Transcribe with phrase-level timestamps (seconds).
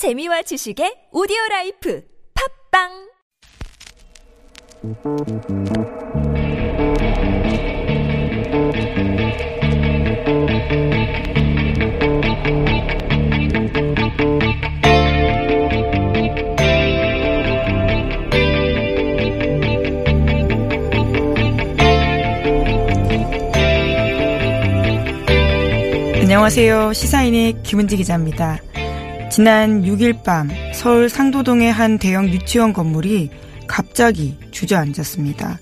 [0.00, 2.02] 재미와 지식의 오디오 라이프
[2.72, 2.88] 팝빵
[26.22, 26.94] 안녕하세요.
[26.94, 28.69] 시사인의 김은지 기자입니다.
[29.30, 33.30] 지난 6일 밤 서울 상도동의 한 대형 유치원 건물이
[33.68, 35.60] 갑자기 주저앉았습니다.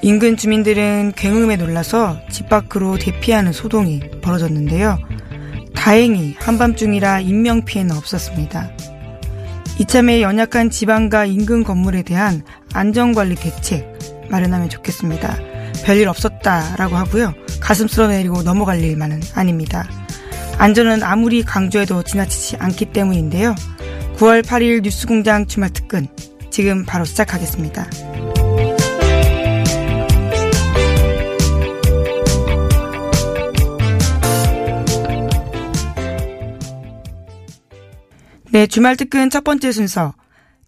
[0.00, 4.98] 인근 주민들은 굉음에 놀라서 집 밖으로 대피하는 소동이 벌어졌는데요.
[5.74, 8.70] 다행히 한밤중이라 인명피해는 없었습니다.
[9.78, 13.98] 이참에 연약한 지방과 인근 건물에 대한 안전관리 대책
[14.30, 15.36] 마련하면 좋겠습니다.
[15.84, 17.34] 별일 없었다라고 하고요.
[17.60, 19.86] 가슴 쓸어내리고 넘어갈 일만은 아닙니다.
[20.58, 23.54] 안전은 아무리 강조해도 지나치지 않기 때문인데요.
[24.16, 26.06] 9월 8일 뉴스공장 주말 특근
[26.50, 27.90] 지금 바로 시작하겠습니다.
[38.52, 40.14] 네, 주말 특근 첫 번째 순서.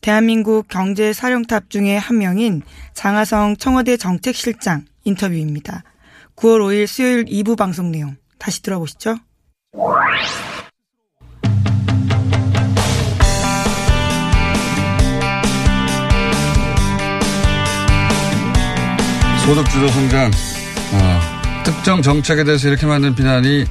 [0.01, 2.63] 대한민국 경제 사령탑 중에 한 명인
[2.95, 5.85] 장하성 청와대 정책실장 인터뷰입니다.
[6.35, 9.19] 9월 5일 수요일 2부 방송 내용 다시 들어보시죠.
[19.45, 20.31] 소득주도 성장,
[20.93, 21.21] 어,
[21.65, 23.65] 특정 정책에 대해서 이렇게 많은 비난이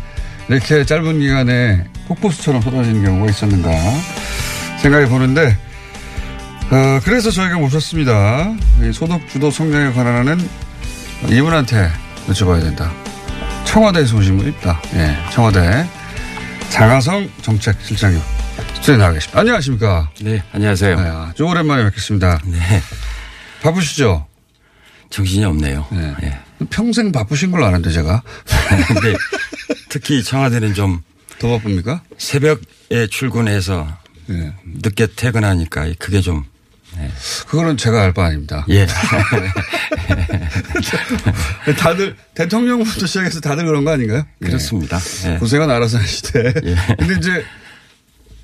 [0.48, 3.70] 이렇게 짧은 기간에 폭포수처럼 쏟아지는 경우가 있었는가
[4.82, 5.58] 생각해 보는데,
[6.72, 8.54] 어, 그래서 저희가 모셨습니다.
[8.94, 10.40] 소득주도 성장에 관한
[11.30, 11.90] 이분한테
[12.30, 12.92] 여쭤봐야 된다.
[13.76, 14.82] 청와대에서 오신 분 있다.
[14.94, 15.86] 예, 청와대
[16.70, 18.22] 장하성 정책실장님
[18.76, 19.38] 스튜디오에 나와 계십니다.
[19.38, 20.10] 안녕하십니까?
[20.22, 20.96] 네, 안녕하세요.
[20.96, 22.40] 네, 좀 오랜만에 뵙겠습니다.
[22.46, 22.58] 네.
[23.62, 24.26] 바쁘시죠?
[25.10, 25.86] 정신이 없네요.
[25.92, 26.16] 네.
[26.24, 26.40] 예.
[26.70, 28.24] 평생 바쁘신 걸로 아는데 제가.
[28.88, 29.14] 근데
[29.90, 31.02] 특히 청와대는 좀
[31.38, 32.02] 더 바쁩니까?
[32.18, 33.86] 새벽에 출근해서
[34.30, 34.54] 예.
[34.82, 36.46] 늦게 퇴근하니까 그게 좀
[37.48, 38.66] 그거는 제가 알 바 아닙니다.
[38.70, 38.86] 예.
[41.78, 44.26] 다들 대통령부터 시작해서 다들 그런 거 아닌가요?
[44.42, 44.46] 예.
[44.46, 45.00] 그렇습니다.
[45.28, 45.38] 예.
[45.38, 46.54] 고생은 알아서 하시되.
[46.64, 46.76] 예.
[46.98, 47.44] 근데 이제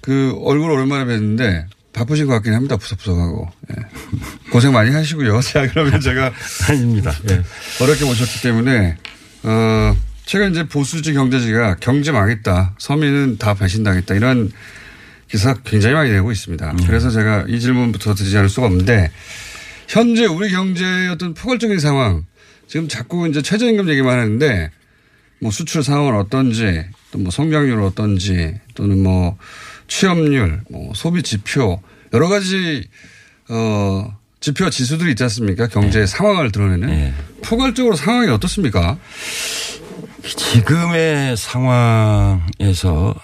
[0.02, 2.78] 그 얼굴 오랜만에 뵀는데 바쁘신 것 같긴 합니다.
[2.78, 3.50] 푸석푸석하고.
[3.72, 3.76] 예.
[4.52, 5.42] 고생 많이 하시고요.
[5.44, 6.32] 자, 그러면 제가
[6.70, 7.14] 아닙니다.
[7.30, 7.42] 예.
[7.82, 8.98] 어렵게 모셨기 때문에,
[9.44, 9.96] 어,
[10.26, 12.76] 최근 이제 보수지 경제지가 경제 망했다.
[12.80, 14.16] 서민은 다 배신당했다.
[14.16, 14.52] 이런
[15.32, 16.76] 기사 굉장히 많이 내고 있습니다.
[16.86, 19.10] 그래서 제가 이 질문부터 드리지 않을 수가 없는데,
[19.88, 22.26] 현재 우리 경제의 어떤 포괄적인 상황,
[22.68, 24.72] 지금 자꾸 이제 최저임금 얘기만 하는데,
[25.40, 29.38] 뭐 수출 상황은 어떤지, 또 뭐 성장률은 어떤지, 또는 뭐
[29.88, 31.82] 취업률, 뭐 소비 지표,
[32.14, 32.88] 여러 가지,
[33.50, 35.68] 어, 지표 지수들이 있지 않습니까?
[35.68, 36.88] 경제 상황을 드러내는.
[36.88, 37.14] 네.
[37.42, 38.98] 포괄적으로 상황이 어떻습니까?
[40.24, 43.16] 지금의 상황에서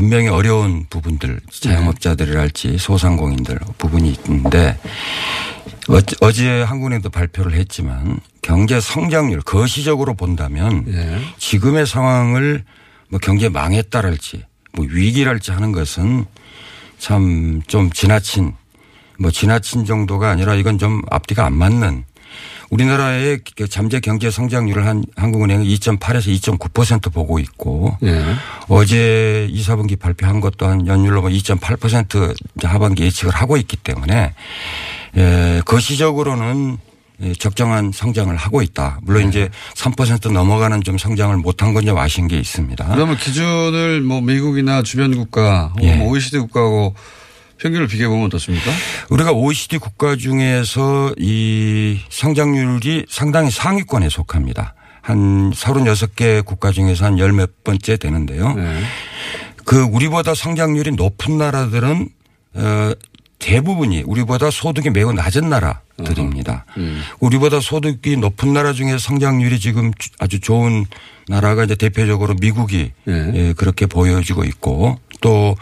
[0.00, 4.78] 분명히 어려운 부분들 자영업자들이랄지 소상공인들 부분이 있는데
[6.22, 11.18] 어제, 한국은행도 발표를 했지만 경제 성장률 거시적으로 본다면 예.
[11.36, 12.64] 지금의 상황을
[13.10, 16.24] 뭐 경제 망했다랄지 뭐 위기랄지 하는 것은
[16.98, 18.54] 참 좀 지나친
[19.18, 22.04] 뭐 지나친 정도가 아니라 이건 좀 앞뒤가 안 맞는
[22.70, 28.24] 우리나라의 그 잠재 경제 성장률을 한 한국은행은 2.8에서 2.9% 보고 있고 예.
[28.68, 34.34] 어제 2, 4분기 발표한 것도 한 연율로 뭐2.8% 이제 하반기 예측을 하고 있기 때문에
[35.16, 36.78] 예, 거시적으로는
[37.22, 39.00] 예, 적정한 성장을 하고 있다.
[39.02, 42.94] 물론 이제 3% 넘어가는 좀 성장을 못한 건 좀 아쉬운 게 있습니다.
[42.94, 45.96] 그러면 기준을 뭐 미국이나 주변 국가, 혹은 예.
[45.96, 46.94] 뭐 OECD 국가하고
[47.60, 48.70] 평균을 비교해 보면 어떻습니까?
[49.10, 54.74] 우리가 OECD 국가 중에서 이 성장률이 상당히 상위권에 속합니다.
[55.02, 58.54] 한 36개 국가 중에서 한 열 몇 번째 되는데요.
[58.54, 58.82] 네.
[59.64, 62.08] 그 우리보다 성장률이 높은 나라들은
[62.54, 62.92] 어
[63.38, 66.66] 대부분이 우리보다 소득이 매우 낮은 나라들입니다.
[66.76, 67.00] 음.
[67.20, 70.84] 우리보다 소득이 높은 나라 중에 성장률이 지금 주- 아주 좋은
[71.26, 73.30] 나라가 이제 대표적으로 미국이 예.
[73.34, 75.56] 예, 그렇게 보여지고 있고 또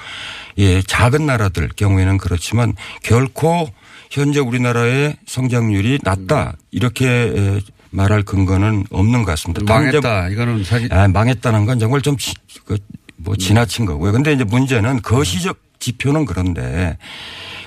[0.58, 3.68] 예, 작은 나라들 경우에는 그렇지만 결코
[4.10, 7.60] 현재 우리나라의 성장률이 낮다 이렇게 예,
[7.90, 9.62] 말할 근거는 없는 것 같습니다.
[9.64, 10.28] 망했다.
[10.28, 10.88] 이거는 사기.
[10.90, 12.34] 아, 망했다는 건 정말 좀, 지,
[12.64, 12.76] 그,
[13.16, 14.12] 뭐 지나친 거고요.
[14.12, 16.98] 근데 이제 문제는 거시적 지표는 그런데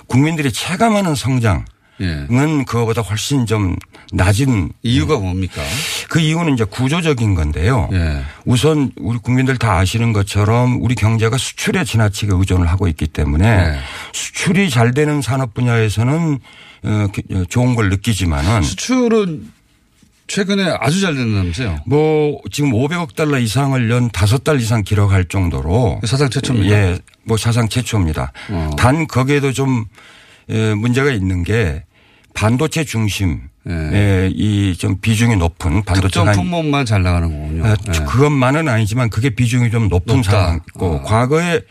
[0.07, 1.65] 국민들이 체감하는 성장
[2.01, 2.27] 예.
[2.65, 3.75] 그거보다 훨씬 좀
[4.13, 5.61] 낮은 이유가 뭡니까?
[6.09, 7.89] 그 이유는 이제 구조적인 건데요.
[7.93, 8.23] 예.
[8.45, 13.79] 우선 우리 국민들 다 아시는 것처럼 우리 경제가 수출에 지나치게 의존을 하고 있기 때문에 네.
[14.13, 16.39] 수출이 잘 되는 산업 분야에서는
[16.83, 19.51] 어, 그, 좋은 걸 느끼지만은 수출은
[20.27, 21.79] 최근에 아주 잘 됐다면서요?
[21.85, 26.73] 뭐 지금 500억 달러 이상을 연 다섯 달 이상 기록할 정도로 사상 최초입니다.
[26.73, 28.31] 예, 뭐 사상 최초입니다.
[28.49, 28.69] 어.
[28.77, 29.85] 단 거기에도 좀
[30.49, 31.83] 에, 문제가 있는 게
[32.33, 34.31] 반도체 중심 예.
[34.33, 37.65] 이좀 비중이 높은 반도체 특정 한 품목만 잘 나가는 거군요.
[37.65, 38.05] 아, 예.
[38.05, 40.31] 그것만은 아니지만 그게 비중이 좀 높은 높다.
[40.31, 41.01] 상황이고 어.
[41.03, 41.61] 과거에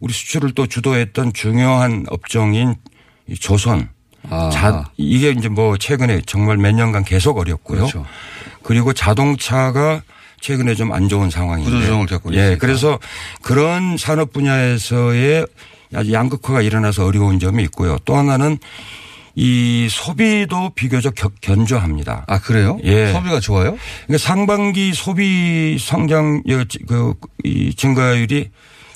[0.00, 2.76] 우리 수출을 또 주도했던 중요한 업종인
[3.28, 3.88] 이 조선
[4.28, 4.50] 아.
[4.52, 7.78] 자, 이게 이제 뭐 최근에 정말 몇 년간 계속 어렵고요.
[7.80, 8.06] 그렇죠.
[8.62, 10.02] 그리고 자동차가
[10.40, 11.70] 최근에 좀 안 좋은 상황인데.
[11.70, 12.38] 구조조정을 겪고 예.
[12.38, 12.58] 있으니까.
[12.60, 12.98] 그래서
[13.42, 15.46] 그런 산업 분야에서의
[15.94, 17.98] 아주 양극화가 일어나서 어려운 점이 있고요.
[18.04, 18.58] 또 하나는
[19.34, 22.24] 이 소비도 비교적 겨- 견조합니다.
[22.26, 22.78] 아 그래요?
[22.84, 23.12] 예.
[23.12, 23.76] 소비가 좋아요?
[24.06, 28.50] 그러니까 상반기 소비 성장 그이 증가율이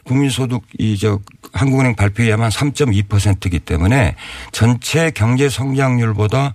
[0.05, 1.21] 국민소득 이저
[1.53, 4.17] 한국은행 발표에 의하면 3.2%이기 때문에
[4.53, 6.55] 전체 경제 성장률보다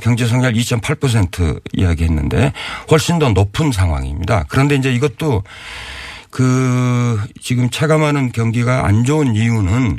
[0.00, 2.52] 경제 성장률 2.8% 이야기했는데
[2.90, 4.44] 훨씬 더 높은 상황입니다.
[4.48, 5.42] 그런데 이제 이것도
[6.30, 9.98] 그 지금 체감하는 경기가 안 좋은 이유는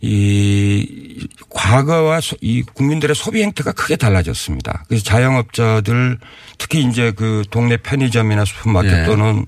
[0.00, 4.84] 이 과거와 소- 이 국민들의 소비 행태가 크게 달라졌습니다.
[4.88, 6.18] 그래서 자영업자들
[6.56, 9.04] 특히 이제 그 동네 편의점이나 슈퍼마켓 예.
[9.06, 9.46] 또는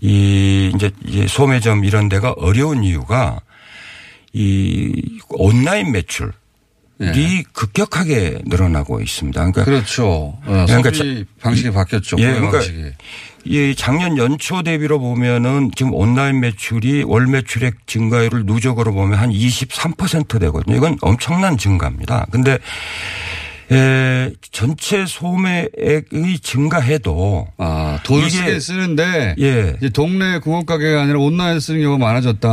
[0.00, 3.40] 이 이제 소매점 이런 데가 어려운 이유가
[4.32, 6.32] 이 온라인 매출
[7.00, 7.42] 이 예.
[7.52, 9.40] 급격하게 늘어나고 있습니다.
[9.40, 10.38] 그러니까 그렇죠.
[10.44, 10.90] 어, 그러니까
[11.40, 12.16] 방식이 바뀌었죠.
[12.20, 12.84] 예, 그러니까 방식이.
[13.44, 20.40] 이 작년 연초 대비로 보면은 지금 온라인 매출이 월 매출액 증가율을 누적으로 보면 한 23%
[20.40, 20.76] 되거든요.
[20.76, 22.26] 이건 엄청난 증가입니다.
[22.30, 22.58] 근데
[23.72, 29.74] 에, 전체 소매액이 증가해도 아, 돈을 쓰긴 쓰는데 예.
[29.78, 32.48] 이제 동네 공업 가게가 아니라 온라인 쓰는 경우가 많아졌다.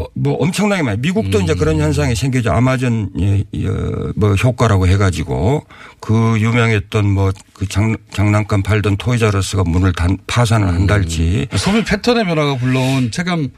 [0.00, 1.58] 어, 뭐 엄청나게 많이 미국도 이제 음.
[1.58, 2.52] 그런 현상이 생기죠.
[2.52, 3.68] 아마존 예, 예,
[4.14, 5.64] 뭐 효과라고 해 가지고
[6.00, 7.66] 그 유명했던 뭐그
[8.12, 10.74] 장난감 팔던 토이자러스가 문을 단, 파산을 음.
[10.74, 13.48] 한달지 소비 패턴의 변화가 불러온 체감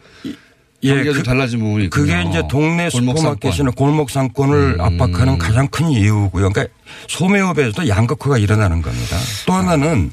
[0.88, 2.06] 경기가 좀 달라진 부분이 있군요.
[2.12, 3.70] 예, 그게 이제 동네 슈퍼마켓이나.
[3.72, 6.50] 골목 상권을 압박하는 가장 큰 이유고요.
[6.50, 6.66] 그러니까
[7.08, 9.16] 소매업에서도 양극화가 일어나는 겁니다.
[9.46, 10.10] 또 하나는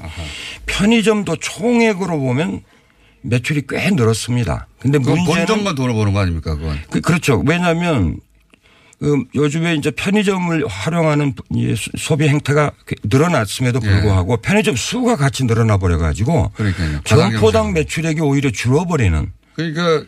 [0.66, 2.62] 편의점도 총액으로 보면
[3.22, 4.66] 매출이 꽤 늘었습니다.
[4.80, 6.78] 근데 문제는 본점만 돈을 버는 거 아닙니까 그건.
[6.90, 7.42] 그, 그렇죠.
[7.46, 8.16] 왜냐하면
[8.98, 11.34] 그 요즘에 이제 편의점을 활용하는
[11.76, 12.70] 소- 소비 행태가
[13.04, 16.56] 늘어났음에도 불구하고 편의점 수가 같이 늘어나 버려 가지고 예.
[16.56, 17.00] 그러니까요.
[17.04, 20.04] 점포당 바닥이 매출액이 오히려 줄어버리는 그러니까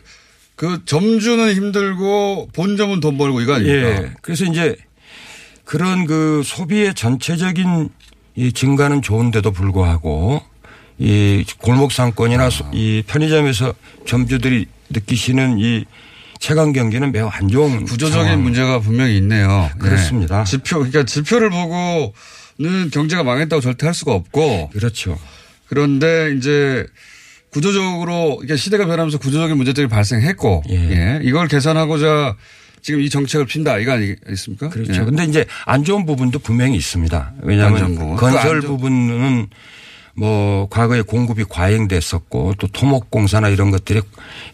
[0.55, 4.03] 그 점주는 힘들고 본점은 돈 벌고 이거 아닙니까?
[4.03, 4.11] 예.
[4.21, 4.75] 그래서 이제
[5.63, 7.89] 그런 그 소비의 전체적인
[8.35, 10.41] 이 증가는 좋은데도 불구하고
[10.97, 13.73] 이 골목 상권이나 소- 이 편의점에서
[14.07, 15.85] 점주들이 느끼시는 이
[16.39, 18.43] 체감 경기는 매우 안 좋은 구조적인 상황.
[18.43, 19.69] 문제가 분명히 있네요.
[19.73, 19.77] 예.
[19.79, 20.43] 그렇습니다.
[20.45, 25.17] 지표 그러니까 지표를 보고는 경제가 망했다고 절대 할 수가 없고 그렇죠.
[25.67, 26.85] 그런데 이제
[27.55, 30.75] 구조적으로 이게 시대가 변하면서 구조적인 문제들이 발생했고 예.
[30.75, 31.19] 예.
[31.23, 32.35] 이걸 개선하고자
[32.81, 34.67] 지금 이 정책을 핀다 이거 아니겠습니까?
[34.67, 34.93] 그렇죠.
[34.93, 35.05] 예.
[35.05, 37.31] 근데 이제 안 좋은 부분도 분명히 있습니다.
[37.43, 38.15] 왜냐하면 부분.
[38.17, 39.47] 건설 부분은
[40.15, 44.01] 뭐 과거에 공급이 과잉됐었고 또 토목공사나 이런 것들이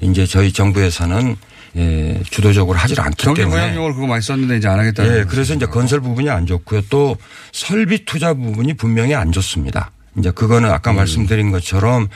[0.02, 1.36] 이제 저희 정부에서는
[1.78, 5.20] 예, 주도적으로 하질 않기 경기 때문에 부양용으로 그거 많이 썼는데 이제 안 하겠다는.
[5.22, 5.24] 예.
[5.24, 6.82] 그래서 이제 건설 부분이 안 좋고요.
[6.92, 7.18] 또
[7.52, 9.90] 설비 투자 부분이 분명히 안 좋습니다.
[10.20, 10.74] 이제 그거는 음.
[10.74, 12.08] 아까 말씀드린 것처럼 어,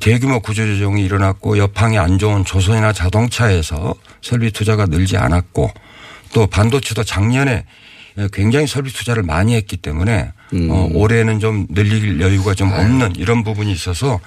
[0.00, 5.70] 대규모 구조조정이 일어났고 여팡이 안 좋은 조선이나 자동차에서 설비 투자가 늘지 않았고
[6.32, 7.64] 또 반도체도 작년에
[8.32, 10.70] 굉장히 설비 투자를 많이 했기 때문에 음.
[10.70, 14.20] 어, 올해는 좀 늘릴 여유가 좀 없는 이런 부분이 있어서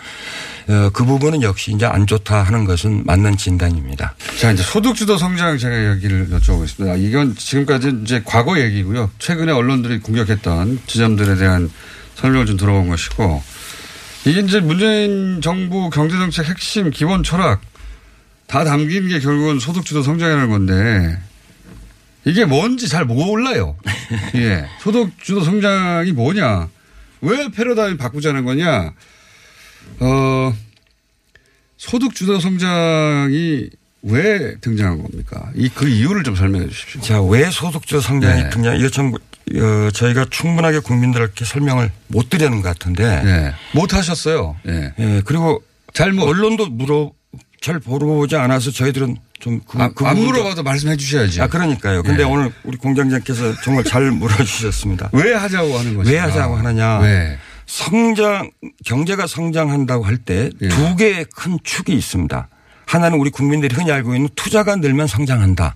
[0.68, 4.16] 어, 그 부분은 역시 이제 안 좋다 하는 것은 맞는 진단입니다.
[4.40, 6.90] 자, 이제 소득주도 성장 제가 얘기를 여쭤보겠습니다.
[6.90, 9.12] 아, 이건 지금까지 이제 과거 얘기고요.
[9.20, 11.70] 최근에 언론들이 공격했던 지점들에 대한
[12.16, 13.44] 설명을 좀 들어본 것이고
[14.26, 17.62] 이게 이제 문재인 정부 경제정책 핵심 기본 철학
[18.48, 21.18] 다 담긴 게 결국은 소득주도 성장이라는 건데
[22.26, 23.78] 이게 뭔지 잘 몰라요.
[24.36, 24.66] 예.
[24.80, 26.70] 소득주도 성장이 뭐냐.
[27.22, 28.94] 왜 패러다임 바꾸자는 거냐.
[30.00, 30.54] 어,
[31.78, 33.70] 소득주도 성장이
[34.02, 35.52] 왜 등장한 겁니까?
[35.56, 37.02] 이 그 이유를 좀 설명해 주십시오.
[37.02, 38.50] 자, 왜 소득주도 성장이 네.
[38.50, 38.78] 등장?
[38.80, 39.12] 이거 참
[39.54, 43.04] 어, 저희가 충분하게 국민들께 설명을 못 드리는 것 같은데.
[43.04, 43.54] 예.
[43.74, 44.56] 못 하셨어요.
[44.68, 44.94] 예.
[44.98, 45.62] 예, 그리고
[45.94, 46.28] 잘못.
[46.28, 47.12] 언론도 물어
[47.62, 51.42] 잘 보러오지 않아서 저희들은 좀 그, 아, 그 물어봐도 말씀해 주셔야지.
[51.42, 52.04] 아 그러니까요.
[52.04, 52.26] 근데 예.
[52.26, 55.10] 오늘 우리 공장장께서 정말 잘 물어주셨습니다.
[55.14, 56.14] 왜 하자고 하는 것이냐.
[56.14, 57.00] 왜 하자고 하느냐.
[57.00, 57.38] 왜?
[57.66, 58.50] 성장
[58.86, 60.70] 경제가 성장한다고 할때 예.
[60.70, 62.48] 두 개의 큰 축이 있습니다.
[62.86, 65.76] 하나는 우리 국민들이 흔히 알고 있는 투자가 늘면 성장한다.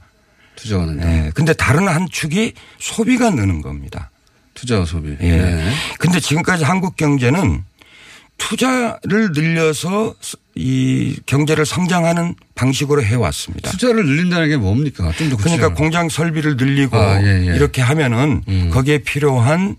[0.62, 1.32] 투자하는 예.
[1.34, 4.12] 근데 다른 한 축이 소비가 느는 겁니다.
[4.54, 5.16] 투자와 소비.
[5.22, 5.38] 예.
[5.38, 5.72] 네.
[6.00, 7.64] 근데 지금까지 한국 경제는
[8.38, 10.16] 투자를 늘려서
[10.56, 13.70] 이 경제를 성장하는 방식으로 해왔습니다.
[13.72, 15.12] 투자를 늘린다는 게 뭡니까?
[15.18, 15.74] 좀 더 그러니까.
[15.74, 17.56] 공장 설비를 늘리고 아, 예, 예.
[17.56, 18.70] 이렇게 하면은 음.
[18.72, 19.76] 거기에 필요한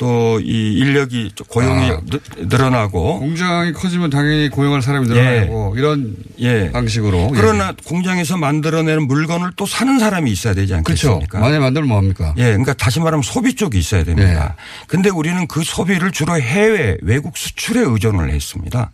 [0.00, 2.00] 또 이 인력이 고용이 아.
[2.06, 6.70] 늘- 늘어나고 공장이 커지면 당연히 고용할 사람이 늘어나고 이런 예.
[6.72, 7.32] 방식으로.
[7.34, 11.08] 그러나 공장에서 만들어내는 물건을 또 사는 사람이 있어야 되지 그렇죠.
[11.10, 11.40] 않겠습니까?
[11.40, 12.34] 만약에 만들면 뭐합니까?
[12.38, 14.54] 예, 그러니까 다시 말하면 소비 쪽이 있어야 됩니다.
[14.56, 14.62] 네.
[14.86, 18.92] 근데 우리는 그 소비를 주로 해외 외국 수출에 의존을 했습니다.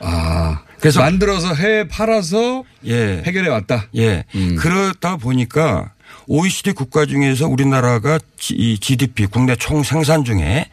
[0.00, 0.60] 아.
[0.80, 3.22] 그래서- 만들어서 해외 팔아서 예.
[3.26, 3.88] 해결해 왔다.
[3.96, 4.24] 예.
[4.34, 4.56] 음.
[4.58, 5.90] 그러다 보니까
[6.28, 10.66] OECD 국가 중에서 우리나라가 지- 이 GDP 국내 총 생산 중에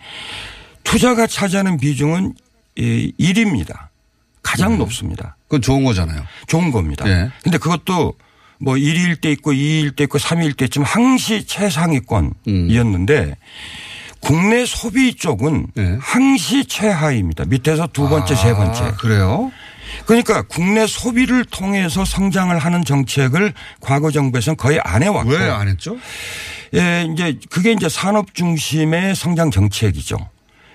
[0.84, 2.34] 투자가 차지하는 비중은
[2.78, 3.88] 이 1위입니다.
[4.42, 5.38] 가장 높습니다.
[5.48, 6.22] 그건 좋은 거잖아요.
[6.48, 7.06] 좋은 겁니다.
[7.06, 7.10] 음.
[7.10, 7.32] 예.
[7.44, 8.14] 근데 그것도
[8.60, 13.38] 뭐 1위일 때 있고 2위일 때 있고 3위일 때쯤 항시 최상위권이었는데
[14.20, 15.98] 국내 소비 쪽은 예.
[16.00, 17.46] 항시 최하위입니다.
[17.46, 18.84] 밑에서 두 번째, 세 번째.
[18.84, 19.52] 아, 그래요?
[20.06, 25.30] 그러니까 국내 소비를 통해서 성장을 하는 정책을 과거 정부에서는 거의 안 해왔고.
[25.30, 25.98] 왜 안 했죠?
[26.76, 30.18] 예, 이제 그게 이제 산업 중심의 성장 정책이죠.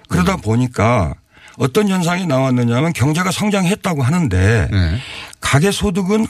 [0.08, 0.40] 그러다 음.
[0.40, 1.14] 보니까
[1.58, 4.98] 어떤 현상이 나왔느냐면 경제가 성장했다고 하는데 네.
[5.40, 6.26] 가계 소득은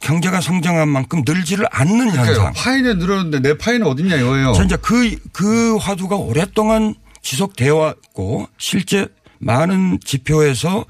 [0.00, 2.10] 경제가 성장한 만큼 늘지를 않는.
[2.10, 2.52] 현상.
[2.54, 4.52] 파이는 늘었는데 내 파이는 어딨냐 이거예요.
[4.52, 9.06] 자, 이제 그, 그 화두가 오랫동안 지속되어 왔고 실제
[9.38, 10.84] 많은 지표에서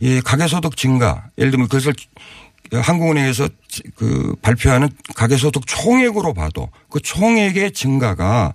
[0.00, 1.92] 이 가계소득 증가 예를 들면 그것을
[2.72, 3.48] 한국은행에서
[3.94, 8.54] 그 발표하는 가계소득 총액으로 봐도 그 총액의 증가가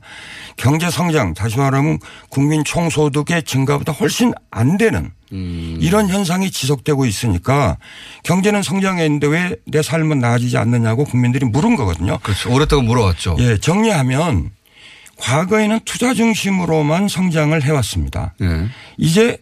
[0.58, 7.78] 경제 성장 다시 말하면 국민 총소득의 증가보다 훨씬 안 되는 이런 현상이 지속되고 있으니까
[8.24, 12.20] 경제는 성장했는데 왜 내 삶은 나아지지 않느냐고 국민들이 물은 거거든요.
[12.22, 12.54] 그렇죠.
[12.54, 13.38] 오랫동안 물어왔죠.
[13.40, 14.52] 예, 정리하면
[15.16, 18.34] 과거에는 투자 중심으로만 성장을 해왔습니다.
[18.42, 18.68] 예.
[18.98, 19.38] 이제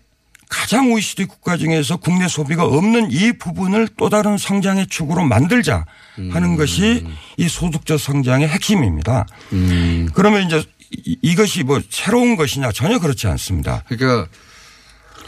[0.50, 5.86] 가장 OECD 국가 중에서 국내 소비가 없는 이 부분을 또 다른 성장의 축으로 만들자
[6.32, 7.06] 하는 것이
[7.38, 9.28] 이 소득적 성장의 핵심입니다.
[9.54, 10.10] 음.
[10.14, 10.64] 그러면 이제
[11.06, 13.84] 이- 이것이 뭐 새로운 것이냐 전혀 그렇지 않습니다.
[13.88, 14.28] 그러니까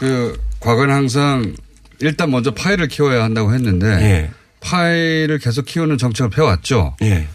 [0.00, 1.54] 그 과거는 항상
[2.00, 4.30] 일단 먼저 파이를 키워야 한다고 했는데 예.
[4.60, 6.96] 파이를 계속 키우는 정책을 펴왔죠.
[7.02, 7.28] 예.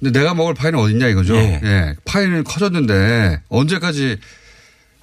[0.00, 1.34] 근데 내가 먹을 파이는 어딨냐 이거죠.
[1.36, 1.60] 예.
[1.64, 1.94] 예.
[2.04, 4.18] 파이는 커졌는데 언제까지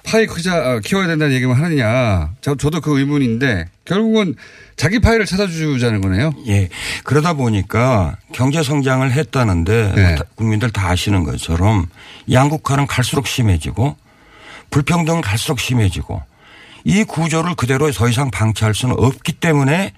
[0.02, 2.30] 파이 크자 아, 키워야 된다는 얘기만 하느냐.
[2.40, 4.34] 저- 저도 그 의문인데 결국은
[4.76, 6.32] 자기 파이를 찾아주자는 거네요.
[6.48, 6.68] 예.
[7.04, 10.14] 그러다 보니까 경제 성장을 했다는데 네.
[10.16, 11.86] 다- 국민들 다 아시는 것처럼
[12.30, 13.96] 양극화는 갈수록 심해지고
[14.70, 16.22] 불평등은 갈수록 심해지고
[16.84, 19.92] 이 구조를 그대로 더 이상 방치할 수는 없기 때문에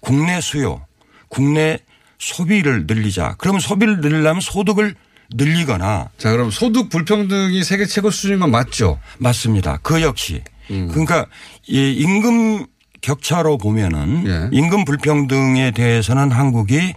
[0.00, 0.84] 국내 수요,
[1.28, 1.78] 국내
[2.18, 3.36] 소비를 늘리자.
[3.38, 4.94] 그러면 소비를 늘리려면 소득을
[5.34, 8.98] 늘리거나 자 그럼 소득 불평등이 세계 최고 수준인 건 맞죠?
[9.18, 9.78] 맞습니다.
[9.82, 10.42] 그 역시.
[10.66, 11.26] 그러니까
[11.66, 12.66] 이 임금
[13.02, 14.56] 격차로 보면은 예.
[14.56, 16.94] 임금 불평등에 대해서는 한국이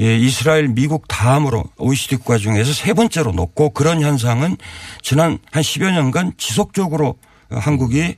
[0.00, 4.56] 예, 이스라엘, 미국 다음으로 OECD 국가 중에서 세 번째로 높고 그런 현상은
[5.02, 7.16] 지난 한 10여 년간 지속적으로
[7.50, 8.16] 한국이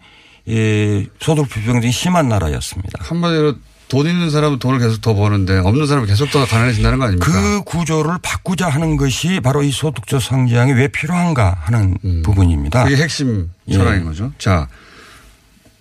[0.48, 3.02] 예, 소득 불평등이 심한 나라였습니다.
[3.02, 3.56] 한마디로
[3.88, 7.30] 돈 있는 사람은 돈을 계속 더 버는데 없는 사람은 계속 더 가난해진다는 거 아닙니까?
[7.30, 12.84] 그 구조를 바꾸자 하는 것이 바로 이 소득적 성장이 왜 필요한가 하는 부분입니다.
[12.84, 13.74] 그게 핵심 예.
[13.74, 14.32] 철학인 거죠.
[14.38, 14.66] 자,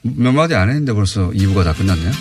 [0.03, 2.11] 몇 마디 안 했는데 벌써 2부가 다 끝났네요.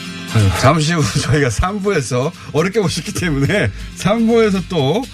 [0.61, 5.05] 잠시 후 저희가 3부에서 어렵게 보셨기 때문에 3부에서 또,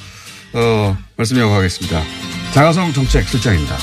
[0.55, 2.03] 어, 말씀 이어가겠습니다.
[2.55, 3.77] 장하성 정책 실장입니다.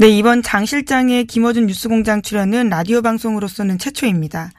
[0.00, 4.52] 네, 이번 장 실장의 김어준 뉴스공장 출연은 라디오 방송으로서는 최초입니다.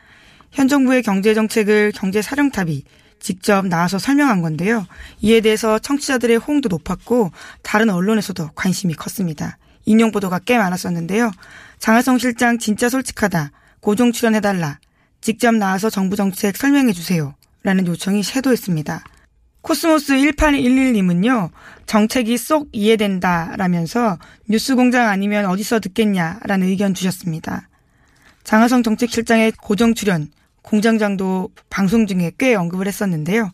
[0.52, 2.84] 현 정부의 경제 정책을 경제 사령탑이
[3.22, 4.86] 직접 나와서 설명한 건데요.
[5.22, 7.32] 이에 대해서 청취자들의 호응도 높았고
[7.64, 9.58] 다른 언론에서도 관심이 컸습니다.
[9.86, 11.32] 인용 보도가 꽤 많았었는데요.
[11.78, 13.52] 장하성 실장 진짜 솔직하다.
[13.80, 14.80] 고정 출연해달라.
[15.22, 17.34] 직접 나와서 정부 정책 설명해 주세요.
[17.64, 19.06] 라는 요청이 쇄도했습니다.
[19.70, 21.52] 코스모스 1811님은요,
[21.86, 27.70] 정책이 쏙 이해된다 라면서 뉴스 공장 아니면 어디서 듣겠냐 라는 의견 주셨습니다.
[28.44, 30.32] 장하성 정책실장의 고정 출연,
[30.64, 33.52] 공장장도 방송 중에 꽤 언급을 했었는데요.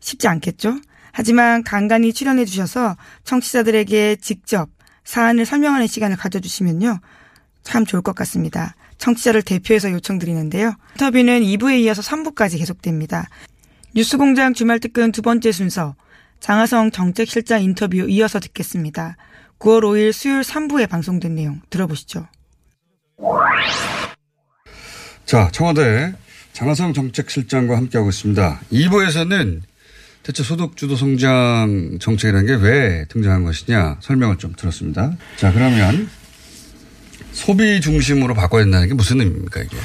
[0.00, 0.78] 쉽지 않겠죠?
[1.12, 4.70] 하지만 간간히 출연해 주셔서 청취자들에게 직접
[5.04, 7.00] 사안을 설명하는 시간을 가져주시면요.
[7.64, 8.76] 참 좋을 것 같습니다.
[8.96, 10.72] 청취자를 대표해서 요청드리는데요.
[10.94, 13.28] 인터뷰는 2부에 이어서 3부까지 계속됩니다.
[13.94, 15.96] 뉴스공장 주말 특근 두 번째 순서
[16.40, 19.16] 장하성 정책실장 인터뷰 이어서 듣겠습니다.
[19.58, 22.26] 9월 5일 수요일 3부에 방송된 내용 들어보시죠.
[25.26, 26.14] 자, 청와대
[26.52, 28.60] 장하성 정책실장과 함께하고 있습니다.
[28.72, 29.60] 2부에서는
[30.22, 35.12] 대체 소득주도 성장 정책이라는 게 왜 등장한 것이냐 설명을 좀 들었습니다.
[35.36, 36.08] 자, 그러면
[37.32, 39.76] 소비 중심으로 바꿔야 된다는 게 무슨 의미입니까, 이게?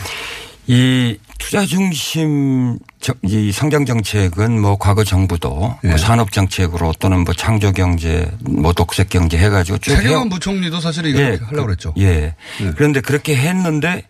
[0.68, 2.80] 이 투자 중심
[3.24, 5.90] 이 성장 정책은 뭐 과거 정부도 예.
[5.90, 10.30] 뭐 산업 정책으로 또는 뭐 창조 경제 뭐 독색 경제 해가지고 쭉 최경환.
[10.30, 11.94] 부총리도 사실 이거 예, 하려고 그랬죠.
[11.98, 12.36] 예.
[12.62, 12.74] 예.
[12.76, 14.04] 그런데 그렇게 했는데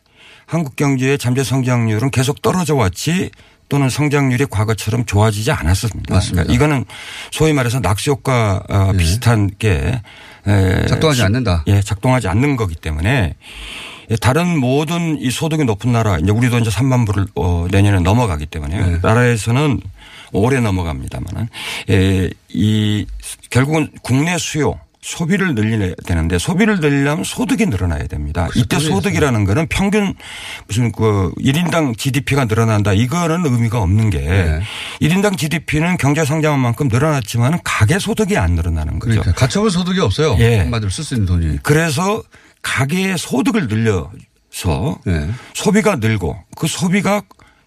[0.45, 3.31] 한국 경제의 잠재 성장률은 계속 떨어져 왔지
[3.67, 6.13] 또는 성장률이 과거처럼 좋아지지 않았습니다.
[6.13, 6.43] 맞습니다.
[6.43, 6.85] 그러니까 이거는
[7.31, 10.01] 소위 말해서 낙수 효과 어, 비슷한 게
[10.47, 11.63] 에, 작동하지 않는다.
[11.67, 13.35] 예, 작동하지 않는 거기 때문에
[14.21, 18.77] 다른 모든 이 소득이 높은 나라 이제 우리도 이제 3만 불을 어, 내년에 넘어가기 때문에
[18.77, 18.99] 네.
[19.01, 19.81] 나라에서는
[20.31, 21.47] 올해 넘어갑니다만은
[21.89, 23.05] 에, 이
[23.49, 28.47] 결국은 국내 수요 소비를 늘려야 되는데 소비를 늘리려면 소득이 늘어나야 됩니다.
[28.55, 28.87] 이때 그렇죠.
[28.87, 30.15] 소득이라는 거는 평균
[30.67, 34.61] 무슨 그 1인당 GDP가 늘어난다 이거는 의미가 없는 게 네.
[35.01, 39.19] 1인당 GDP는 경제 성장한 만큼 늘어났지만 가계 소득이 안 늘어나는 거죠.
[39.21, 40.37] 그러니까 가처분 소득이 없어요.
[40.39, 40.57] 예.
[40.61, 41.59] 한마디로 쓸 수 있는 돈이.
[41.61, 42.23] 그래서
[42.65, 45.29] 가계의 소득을 늘려서 네.
[45.53, 47.21] 소비가 늘고 그 소비가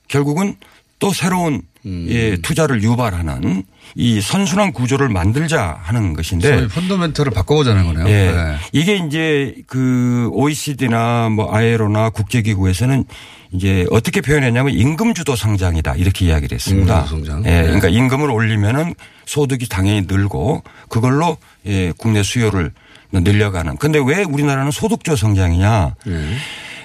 [0.08, 0.56] 결국은
[0.98, 2.06] 또 새로운 음.
[2.10, 3.62] 예, 투자를 유발하는
[3.94, 8.08] 이 선순환 구조를 만들자 하는 것인데 소위 펀더멘털을 바꿔보자는 거네요.
[8.08, 8.32] 예.
[8.32, 8.56] 네.
[8.72, 13.04] 이게 이제 그 OECD나 뭐 ILO나 국제기구에서는
[13.52, 17.06] 이제 어떻게 표현했냐면 임금 주도 성장이다 이렇게 이야기를 했습니다.
[17.10, 17.44] 임금.
[17.46, 17.50] 예.
[17.50, 17.62] 네.
[17.62, 21.36] 그러니까 임금을 올리면은 소득이 당연히 늘고 그걸로
[21.66, 22.72] 예, 국내 수요를
[23.12, 23.76] 늘려가는.
[23.76, 25.94] 근데 왜 우리나라는 소득주 성장이냐?
[26.08, 26.36] 예.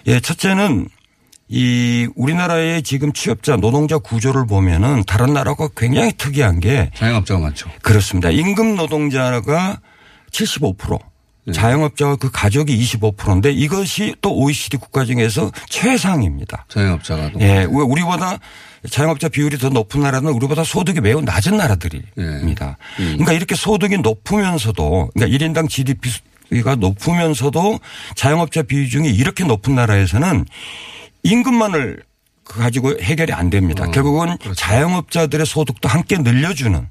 [0.08, 0.88] 예, 첫째는
[1.50, 7.70] 이 우리나라의 지금 취업자 노동자 구조를 보면은 다른 나라가 굉장히 특이한 게 자영업자가 많죠.
[7.82, 8.30] 그렇습니다.
[8.30, 9.80] 임금 노동자가
[10.32, 11.00] 75%.
[11.52, 16.66] 자영업자와 그 가족이 25%인데 이것이 또 OECD 국가 중에서 최상입니다.
[16.70, 17.32] 자영업자가.
[17.34, 17.42] 또.
[17.42, 18.40] 예, 왜 우리보다
[18.90, 22.78] 자영업자 비율이 더 높은 나라는 우리보다 소득이 매우 낮은 나라들입니다.
[22.96, 27.80] 그러니까 이렇게 소득이 높으면서도 그러니까 1인당 GDP가 높으면서도
[28.16, 30.46] 자영업자 비중이 이렇게 높은 나라에서는
[31.24, 32.04] 임금만을
[32.44, 33.86] 가지고 해결이 안 됩니다.
[33.92, 36.90] 결국은 자영업자들의 소득도 함께 늘려주는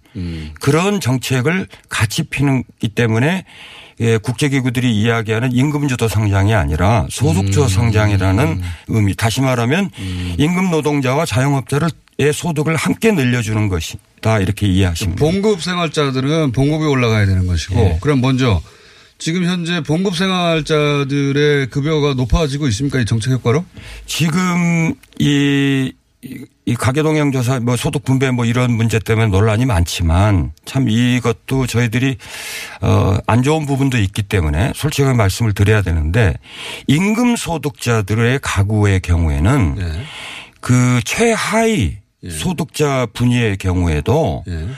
[0.60, 3.44] 그런 정책을 같이 피는기 때문에
[4.02, 9.14] 예, 국제기구들이 이야기하는 임금주도 성장이 아니라 소득주도 성장이라는 의미.
[9.14, 9.90] 다시 말하면
[10.38, 11.88] 임금 노동자와 자영업자를
[12.18, 15.24] 의 소득을 함께 늘려주는 것이다 이렇게 이해하시면 됩니다.
[15.24, 17.98] 봉급 생활자들은 봉급이 올라가야 되는 것이고 예.
[18.02, 18.60] 그럼 먼저
[19.16, 23.00] 지금 현재 봉급 생활자들의 급여가 높아지고 있습니까?
[23.00, 23.64] 이 정책 효과로?
[24.04, 25.92] 지금 이,
[26.24, 31.66] 이- 이 가계동향 조사 뭐 소득 분배 뭐 이런 문제 때문에 논란이 많지만 참 이것도
[31.66, 32.16] 저희들이
[32.80, 36.34] 어안 좋은 부분도 있기 때문에 솔직하게 말씀을 드려야 되는데
[36.86, 40.04] 임금 소득자들의 가구의 경우에는 예.
[40.60, 41.96] 그 최하위
[42.30, 44.68] 소득자 분위의 경우에도 예.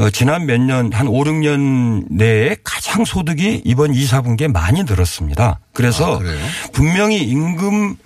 [0.00, 5.58] 어, 지난 몇 년, 한 5, 6년 내에 가장 소득이 이번 2, 4분기에 많이 늘었습니다.
[5.72, 6.70] 그래서 아?
[6.72, 7.96] 분명히 임금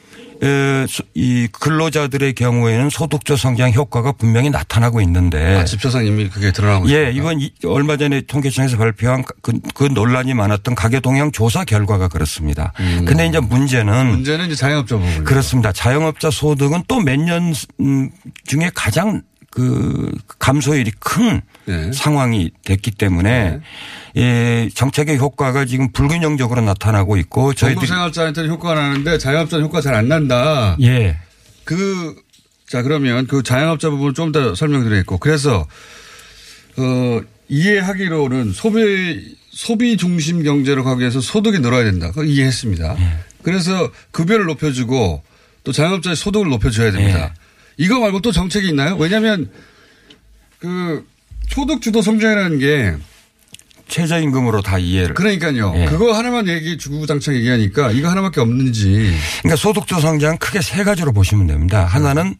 [1.14, 7.08] 이 근로자들의 경우에는 소득조 성장 효과가 분명히 나타나고 있는데 아, 집사상 이미 그게 드러나고 예,
[7.08, 7.10] 있습니다.
[7.18, 12.72] 이번 이- 얼마 전에 통계청에서 발표한 그, 그 논란이 많았던 가계 동향 조사 결과가 그렇습니다.
[13.06, 14.06] 근데 이제 문제는 음.
[14.08, 15.24] 문제는 이제 자영업자 부분.
[15.24, 15.72] 그렇습니다.
[15.72, 17.52] 자영업자 소득은 또 몇 년
[18.46, 19.22] 중에 가장
[19.56, 21.90] 그 감소율이 큰 예.
[21.90, 23.60] 상황이 됐기 때문에
[24.16, 29.94] 예, 정책의 효과가 지금 불균형적으로 나타나고 있고 봉급 저희들이 생활자한테는 효과가 나는데 자영업자는 효과 잘
[29.94, 30.76] 안 난다.
[30.82, 31.16] 예.
[31.64, 32.14] 그,
[32.68, 35.16] 자, 그러면 그 자영업자 부분을 좀 더 설명드리겠고.
[35.18, 35.66] 그래서,
[36.76, 42.08] 어, 이해하기로는 소비, 소비 중심 경제로 가기 위해서 소득이 늘어야 된다.
[42.08, 42.94] 그거 이해했습니다.
[43.42, 45.22] 그래서 급여를 높여주고
[45.64, 47.34] 또 자영업자의 소득을 높여줘야 됩니다.
[47.76, 48.96] 이거 말고 또 정책이 있나요?
[48.96, 49.50] 왜냐하면
[50.58, 51.06] 그
[51.48, 52.94] 소득 주도 성장이라는 게
[53.88, 55.14] 최저임금으로 다 이해를.
[55.14, 55.72] 그러니까요.
[55.76, 55.84] 예.
[55.86, 59.12] 그거 하나만 얘기 주구장창 얘기하니까 이거 하나밖에 없는지.
[59.42, 61.84] 그러니까 소득조 성장 크게 세 가지로 보시면 됩니다.
[61.84, 62.34] 하나는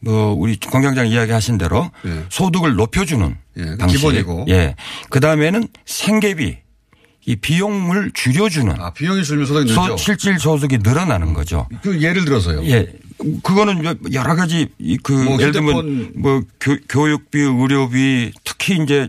[0.00, 2.24] 뭐 우리 공장장 이야기하신 대로 예.
[2.28, 3.96] 소득을 높여주는 예, 그 방식.
[3.96, 4.46] 기본이고.
[4.50, 4.76] 예.
[5.10, 6.58] 그 다음에는 생계비
[7.26, 9.82] 이 비용을 줄여주는 아, 비용이 줄면 소득이 늘죠.
[9.84, 11.68] 소, 실질 소득이 늘어나는 거죠.
[11.82, 12.64] 그 예를 들어서요.
[12.66, 12.86] 예.
[13.42, 16.12] 그거는 여러 가지 이그뭐 예를 들면.
[16.16, 19.08] 뭐 교, 육비 의료비 특히 이제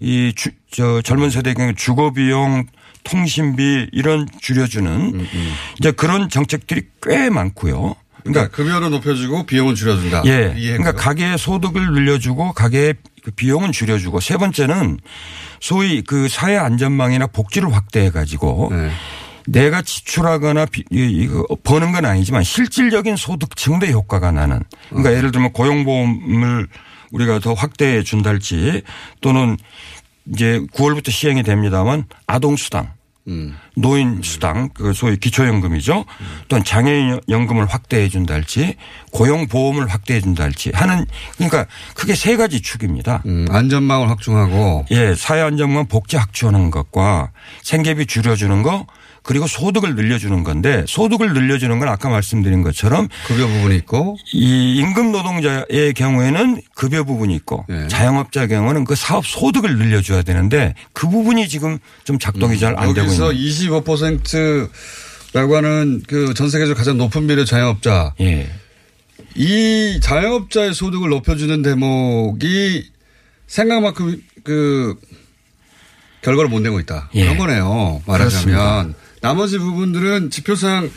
[0.00, 2.66] 이 주, 저 젊은 세대 경우 주거 비용
[3.04, 7.94] 통신비 이런 줄여주는 음, 이제 그런 정책들이 꽤 많고요.
[8.22, 10.22] 그러니까 그러니까 급여를 높여주고 비용은 줄여준다.
[10.26, 10.52] 예.
[10.56, 14.98] 그러니까 가계의 소득을 늘려주고 가계의 그 비용은 줄여주고 세 번째는
[15.60, 18.90] 소위 그 사회 안전망이나 복지를 확대해 가지고 네.
[19.46, 25.30] 내가 지출하거나 비- 이- 이거 버는 건 아니지만 실질적인 소득 증대 효과가 나는 그러니까 예를
[25.32, 26.68] 들면 고용보험을
[27.12, 28.82] 우리가 더 확대해 준달지
[29.20, 29.56] 또는
[30.32, 32.92] 이제 9월부터 시행이 됩니다만 아동수당
[33.28, 33.56] 음.
[33.74, 36.04] 노인 수당, 그 소위 기초연금이죠.
[36.48, 38.76] 또는 장애인 연금을 확대해 준달지
[39.10, 41.04] 고용보험을 확대해 준달지 하는
[41.34, 43.22] 그러니까 크게 세 가지 축입니다.
[43.26, 47.32] 음, 안전망을 확충하고 예, 사회 안전망 복지 확충하는 것과
[47.62, 48.86] 생계비 줄여주는 거
[49.26, 55.10] 그리고 소득을 늘려주는 건데 소득을 늘려주는 건 아까 말씀드린 것처럼 급여 부분이 있고 이 임금
[55.10, 57.88] 노동자의 경우에는 급여 부분이 있고 예.
[57.88, 63.32] 자영업자 경우는 그 사업 소득을 늘려줘야 되는데 그 부분이 지금 좀 작동이 잘안 되고 여기서
[63.32, 63.82] 있는.
[63.82, 68.48] 25%라고 하는 그 전 세계적으로 가장 높은 비율의 자영업자 예.
[69.34, 72.90] 이 자영업자의 소득을 높여주는 대목이
[73.48, 74.94] 생각만큼 그
[76.22, 77.10] 결과를 못 내고 있다.
[77.14, 77.22] 예.
[77.22, 78.02] 그런 거네요.
[78.06, 78.28] 말하자면
[78.84, 79.05] 그렇습니다.
[79.26, 80.90] 나머지 부분들은 지표상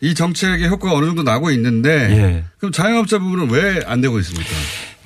[0.00, 2.44] 이 정책의 효과가 어느 정도 나고 있는데 예.
[2.58, 4.50] 그럼 자영업자 부분은 왜 안 되고 있습니까?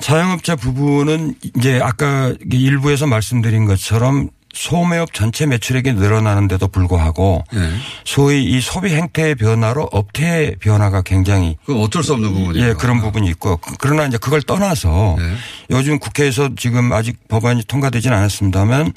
[0.00, 7.58] 자영업자 부분은 이제 아까 일부에서 말씀드린 것처럼 소매업 전체 매출액이 늘어나는데도 불구하고 예.
[8.06, 12.68] 소위 이 소비 행태의 변화로 업태의 변화가 굉장히 그건 어쩔 수 없는 부분이에요.
[12.68, 15.34] 예, 그런 부분이 있고 그러나 이제 그걸 떠나서 네.
[15.72, 18.94] 요즘 국회에서 지금 아직 법안이 통과되진 않았습니다만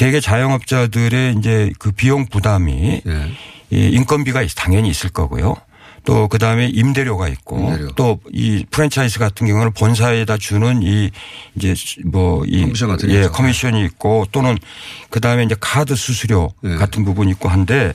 [0.00, 3.30] 대개 자영업자들의 이제 그 비용 부담이 예.
[3.68, 5.56] 이 인건비가 당연히 있을 거고요.
[6.06, 7.92] 또 그다음에 임대료가 있고 임대료.
[7.92, 11.10] 또이 프랜차이즈 같은 경우는 본사에다 주는 이
[11.54, 11.74] 이제
[12.06, 13.26] 뭐이 커미션 같은 게 예.
[13.26, 14.56] 커미션이 있고 또는
[15.10, 16.76] 그다음에 이제 카드 수수료 네.
[16.76, 17.92] 같은 부분이 있고 한데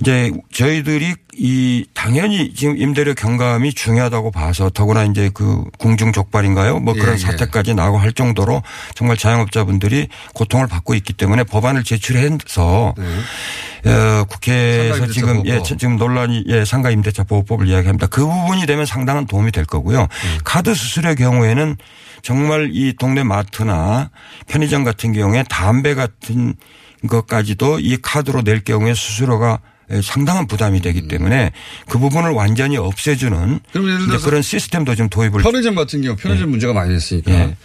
[0.00, 6.80] 이제 저희들이 이 당연히 지금 임대료 경감이 중요하다고 봐서 더구나 이제 그 궁중 족발인가요?
[6.80, 7.18] 뭐 예, 그런 예.
[7.18, 8.62] 사태까지 나고 할 정도로
[8.94, 12.94] 정말 자영업자분들이 고통을 받고 있기 때문에 법안을 제출해서
[13.86, 15.78] 어, 국회에서 지금 예, 보호법.
[15.78, 18.06] 지금 논란이 예, 상가 임대차 보호법을 이야기합니다.
[18.06, 20.02] 그 부분이 되면 상당한 도움이 될 거고요.
[20.02, 20.38] 음.
[20.44, 21.76] 카드 수수료의 경우에는
[22.22, 24.10] 정말 이 동네 마트나
[24.46, 26.54] 편의점 같은 경우에 담배 같은
[27.08, 31.52] 것까지도 이 카드로 낼 경우에 수수료가 예, 상당한 부담이 되기 때문에
[31.88, 33.60] 그 부분을 완전히 없애주는 음.
[34.24, 37.56] 그런 시스템도 좀 도입을 편의점 같은 경우 편의점 문제가 많이 됐으니까 예.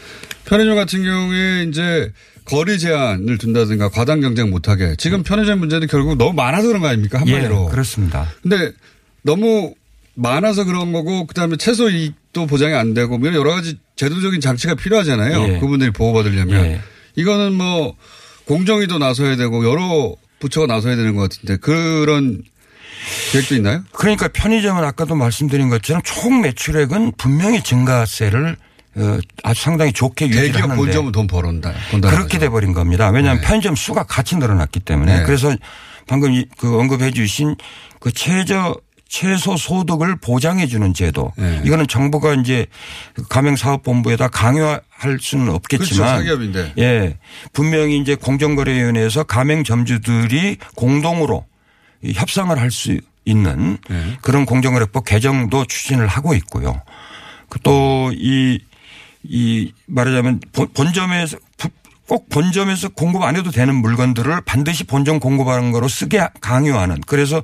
[0.46, 2.12] 편의점 같은 경우에 이제
[2.46, 7.22] 거리 제한을 둔다든가 과당 경쟁 못하게 지금 편의점 문제도 결국 너무 많아서 그런 거 아닙니까
[7.28, 7.68] 예, 한마디로.
[7.68, 8.28] 그렇습니다.
[8.42, 8.72] 근데
[9.22, 9.74] 너무
[10.16, 15.54] 많아서 그런 거고 그다음에 최소 이익도 보장이 안 되고 뭐 여러 가지 제도적인 장치가 필요하잖아요.
[15.54, 15.60] 예.
[15.60, 16.82] 그분들이 보호받으려면 예.
[17.16, 17.96] 이거는 뭐
[18.46, 22.42] 공정위도 나서야 되고 여러 부처가 나서야 되는 것 같은데 그런
[23.32, 23.84] 계획도 있나요?
[23.94, 28.58] 그러니까 편의점은 아까도 말씀드린 것처럼 총 매출액은 분명히 증가세를
[28.96, 31.74] 어, 아주 상당히 좋게 유지를 대기업 하는데 본점은 돈 벌었다.
[31.92, 32.10] 번다.
[32.10, 33.10] 그렇게 돼버린 겁니다.
[33.10, 33.48] 왜냐하면 네.
[33.48, 35.24] 편의점 수가 같이 늘어났기 때문에 네.
[35.24, 35.56] 그래서
[36.08, 37.56] 방금 이- 그 언급해 주신
[38.00, 38.76] 그 최저
[39.10, 41.62] 최소 소득을 보장해 주는 제도 네.
[41.66, 42.68] 이거는 정부가 이제
[43.28, 45.56] 가맹사업본부에다 강요할 수는 그렇죠.
[45.56, 46.74] 없겠지만 사기업인데.
[46.78, 47.18] 예
[47.52, 51.46] 분명히 이제 공정거래위원회에서 가맹 점주들이 공동으로
[52.04, 54.18] 이 협상을 할 수 있는 네.
[54.22, 56.82] 그런 공정거래법 개정도 추진을 하고 있고요.
[57.50, 58.60] 그또이이
[59.88, 61.70] 말하자면 본- 본점에서 부-
[62.10, 67.44] 꼭 본점에서 공급 안 해도 되는 물건들을 반드시 본점 공급하는 거로 쓰게 강요하는 그래서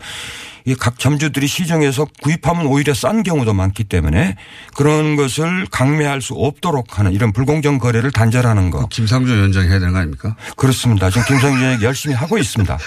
[0.66, 4.36] 이각 점주들이 시중에서 구입하면 오히려 싼 경우도 많기 때문에
[4.76, 9.94] 그런 것을 강매할 수 없도록 하는 이런 불공정 거래를 단절하는 거 김상조 위원장이 해야 되는
[9.94, 10.36] 거 아닙니까?
[10.58, 11.12] 그렇습니다.
[11.12, 12.80] 지금 김성준이 열심히 하고 있습니다.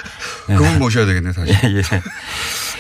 [0.51, 0.55] 예.
[0.59, 1.55] 그분 모셔야 되겠네 사실.
[1.63, 1.83] 예, 예.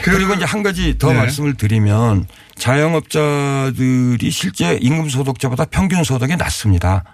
[0.02, 1.18] 그리고 이제 한 가지 더 네.
[1.18, 7.04] 말씀을 드리면 자영업자들이 실제 임금 소득자보다 평균 소득이 낮습니다.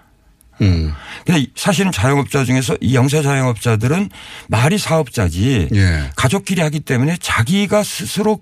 [0.61, 0.93] 음.
[1.25, 4.09] 근데 사실은 자영업자 중에서 이 영세 자영업자들은
[4.47, 6.09] 말이 사업자지 예.
[6.15, 8.41] 가족끼리 하기 때문에 자기가 스스로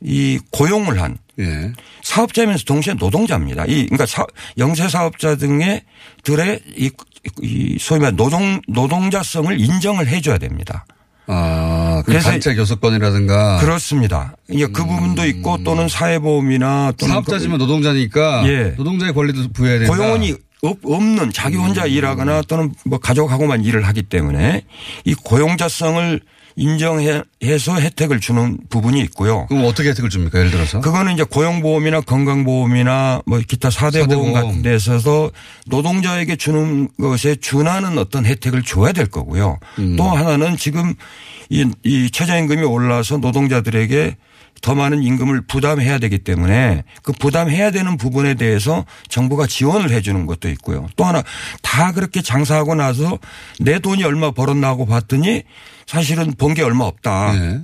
[0.00, 1.72] 이 고용을 한 예.
[2.02, 3.64] 사업자면서 동시에 노동자입니다.
[3.66, 4.24] 이 그러니까 사,
[4.58, 5.82] 영세 사업자 등의
[6.22, 6.90] 들의 이,
[7.42, 10.86] 이 소위 말 노동 노동자성을 인정을 해줘야 됩니다.
[11.26, 14.36] 아, 그 그래서 단체 교섭권이라든가 그렇습니다.
[14.50, 17.14] 이게 그 부분도 있고 또는 사회보험이나 또는 음.
[17.14, 18.74] 사업자지만 노동자니까 예.
[18.76, 19.94] 노동자의 권리도 부여해야 된다.
[19.94, 24.62] 고용원이 없- 없는 자기 혼자 일하거나 또는 뭐 가족하고만 일을 하기 때문에
[25.04, 26.20] 이 고용자성을
[26.56, 29.46] 인정해서 혜택을 주는 부분이 있고요.
[29.46, 30.38] 그럼 어떻게 혜택을 줍니까?
[30.38, 30.80] 예를 들어서.
[30.80, 34.32] 그거는 이제 고용보험이나 건강보험이나 뭐 기타 사대 보험 사대보험.
[34.48, 35.30] 같은 데 있어서
[35.66, 39.58] 노동자에게 주는 것에 준하는 어떤 혜택을 줘야 될 거고요.
[39.80, 39.96] 음.
[39.96, 40.94] 또 하나는 지금
[41.50, 44.16] 이, 이 최저임금이 올라서 노동자들에게
[44.62, 50.24] 더 많은 임금을 부담해야 되기 때문에 그 부담해야 되는 부분에 대해서 정부가 지원을 해 주는
[50.26, 50.88] 것도 있고요.
[50.96, 51.22] 또 하나
[51.62, 53.18] 다 그렇게 장사하고 나서
[53.60, 55.42] 내 돈이 얼마 벌었나 하고 봤더니
[55.86, 57.32] 사실은 본 게 얼마 없다.
[57.32, 57.60] 네.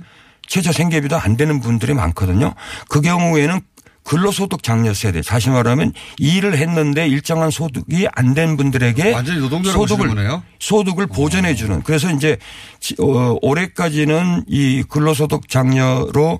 [0.47, 2.53] 최저 생계비도 안 되는 분들이 많거든요.
[2.89, 3.61] 그 경우에는
[4.03, 9.13] 근로소득 장려 세대, 다시 말하면 일을 했는데 일정한 소득이 안 된 분들에게
[9.73, 10.07] 소득을?
[10.59, 11.81] 소득을 보전해 주는.
[11.83, 12.37] 그래서 이제
[12.79, 16.39] 지- 어, 올해까지는 이 근로소득 장려로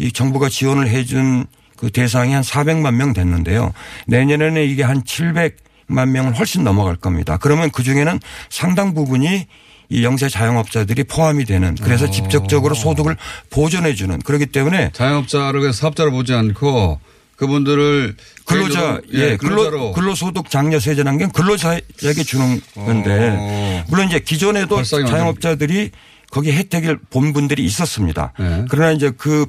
[0.00, 3.72] 이 정부가 지원을 해준 그 대상이 한 400만 명 됐는데요.
[4.06, 7.36] 내년에는 이게 한 700만 명을 훨씬 넘어갈 겁니다.
[7.36, 9.46] 그러면 그 중에는 상당 부분이
[9.90, 12.10] 이 영세 자영업자들이 포함이 되는 그래서 어.
[12.10, 13.16] 직접적으로 소득을
[13.50, 17.00] 보전해 주는 그렇기 때문에 자영업자를 그냥 사업자로 보지 않고
[17.36, 23.84] 그분들을 근로자, 예, 근로자로 근로, 근로소득 장려 세제라는 게 근로자에게 주는 건데 어.
[23.88, 25.90] 물론 이제 기존에도 자영업자들이
[26.30, 28.32] 거기 혜택을 본 분들이 있었습니다.
[28.38, 28.64] 네.
[28.70, 29.46] 그러나 이제 그,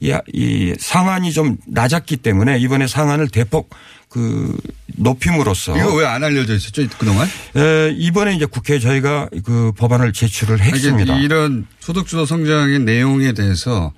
[0.00, 3.70] 이, 이 상한이 좀 낮았기 때문에 이번에 상한을 대폭
[4.08, 4.56] 그
[4.96, 7.26] 높임으로써 이거 왜 안 알려져 있었죠 그동안?
[7.56, 11.16] 에, 이번에 이제 국회에 저희가 그 법안을 제출을 했습니다.
[11.16, 13.92] 이런 소득주도 성장의 내용에 대해서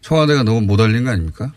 [0.00, 1.52] 청와대가 너무 못 알린 거 아닙니까?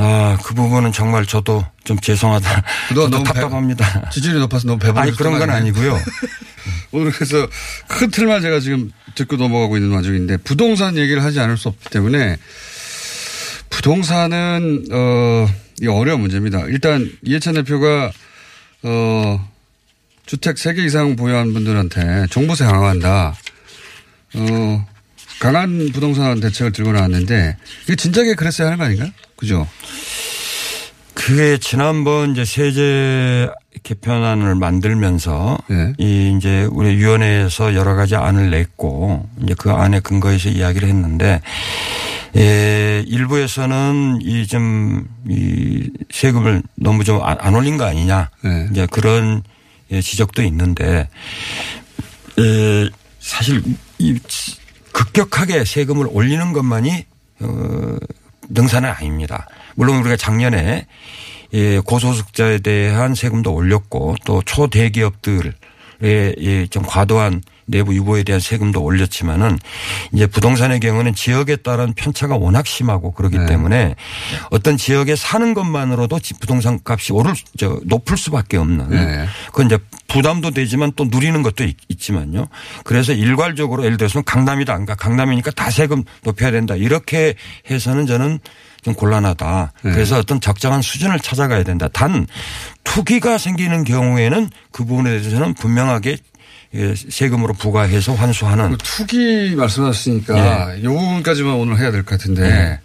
[0.00, 2.62] 아, 그 부분은 정말 저도 좀 죄송하다.
[2.90, 4.08] 저도 너무 배- 답답합니다.
[4.10, 5.98] 지지율이 높아서 너무 배부르 아니, 그런 건 아니고요.
[6.92, 7.48] 오늘 그래서
[7.88, 12.36] 큰 틀만 제가 지금 듣고 넘어가고 있는 와중인데 부동산 얘기를 하지 않을 수 없기 때문에
[13.70, 15.46] 부동산은 어,
[15.80, 16.64] 이 어려운 문제입니다.
[16.66, 18.12] 일단 이해찬 대표가
[18.82, 19.50] 어,
[20.26, 23.34] 주택 3개 이상 보유한 분들한테 종부세 강화한다.
[24.34, 24.86] 어,
[25.40, 29.10] 강한 부동산 대책을 들고 나왔는데 이게 진작에 그랬어야 하는 거 아닌가요?
[29.36, 29.68] 그죠?
[31.28, 33.50] 그게 지난번 이제 세제
[33.82, 35.92] 개편안을 만들면서 네.
[35.98, 41.42] 이 이제 우리 위원회에서 여러 가지 안을 냈고 이제 그 안에 근거해서 이야기를 했는데
[42.34, 48.68] 예, 일부에서는 이 좀 이 세금을 너무 좀 안 올린 거 아니냐 네.
[48.70, 49.42] 이제 그런
[49.90, 51.10] 예, 지적도 있는데
[52.38, 52.88] 에,
[53.20, 53.62] 사실
[53.98, 54.18] 이
[54.92, 57.04] 급격하게 세금을 올리는 것만이
[57.40, 57.96] 어,
[58.48, 59.46] 능사는 아닙니다.
[59.74, 60.86] 물론 우리가 작년에
[61.54, 65.52] 예, 고소득자에 대한 세금도 올렸고 또 초대기업들의 예,
[66.70, 69.58] 좀 과도한 내부 유보에 대한 세금도 올렸지만은
[70.12, 73.46] 이제 부동산의 경우는 지역에 따른 편차가 워낙 심하고 그렇기 네.
[73.46, 73.94] 때문에
[74.50, 79.26] 어떤 지역에 사는 것만으로도 집 부동산 값이 오를 저 높을 수밖에 없는 네.
[79.46, 82.46] 그건 이제 부담도 되지만 또 누리는 것도 있, 지만요
[82.84, 84.72] 그래서 일괄적으로 예를 들어서 강남이다.
[84.72, 86.74] 그러니까 강남이니까 다 세금 높여야 된다.
[86.74, 87.34] 이렇게
[87.70, 88.38] 해서는 저는
[88.82, 89.72] 좀 곤란하다.
[89.82, 89.92] 네.
[89.92, 91.88] 그래서 어떤 적정한 수준을 찾아가야 된다.
[91.88, 92.26] 단
[92.84, 96.16] 투기가 생기는 경우에는 그 부분에 대해서는 분명하게
[96.74, 102.80] 예, 세금으로 부과해서 환수하는 그 투기 말씀하셨으니까 이 부분까지만 오늘 해야 될 것 같은데 네.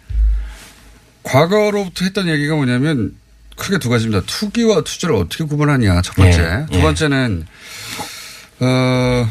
[1.22, 3.14] 과거로부터 했던 얘기가 뭐냐면
[3.56, 4.24] 크게 두 가지입니다.
[4.26, 6.38] 투기와 투자를 어떻게 구분하냐 첫 번째.
[6.42, 6.66] 예.
[6.72, 6.82] 두 예.
[6.82, 7.46] 번째는
[8.60, 9.30] 어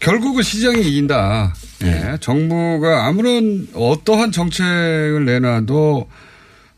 [0.00, 1.54] 결국은 시장이 이긴다.
[1.84, 2.16] 예.
[2.20, 6.08] 정부가 아무런 어떠한 정책을 내놔도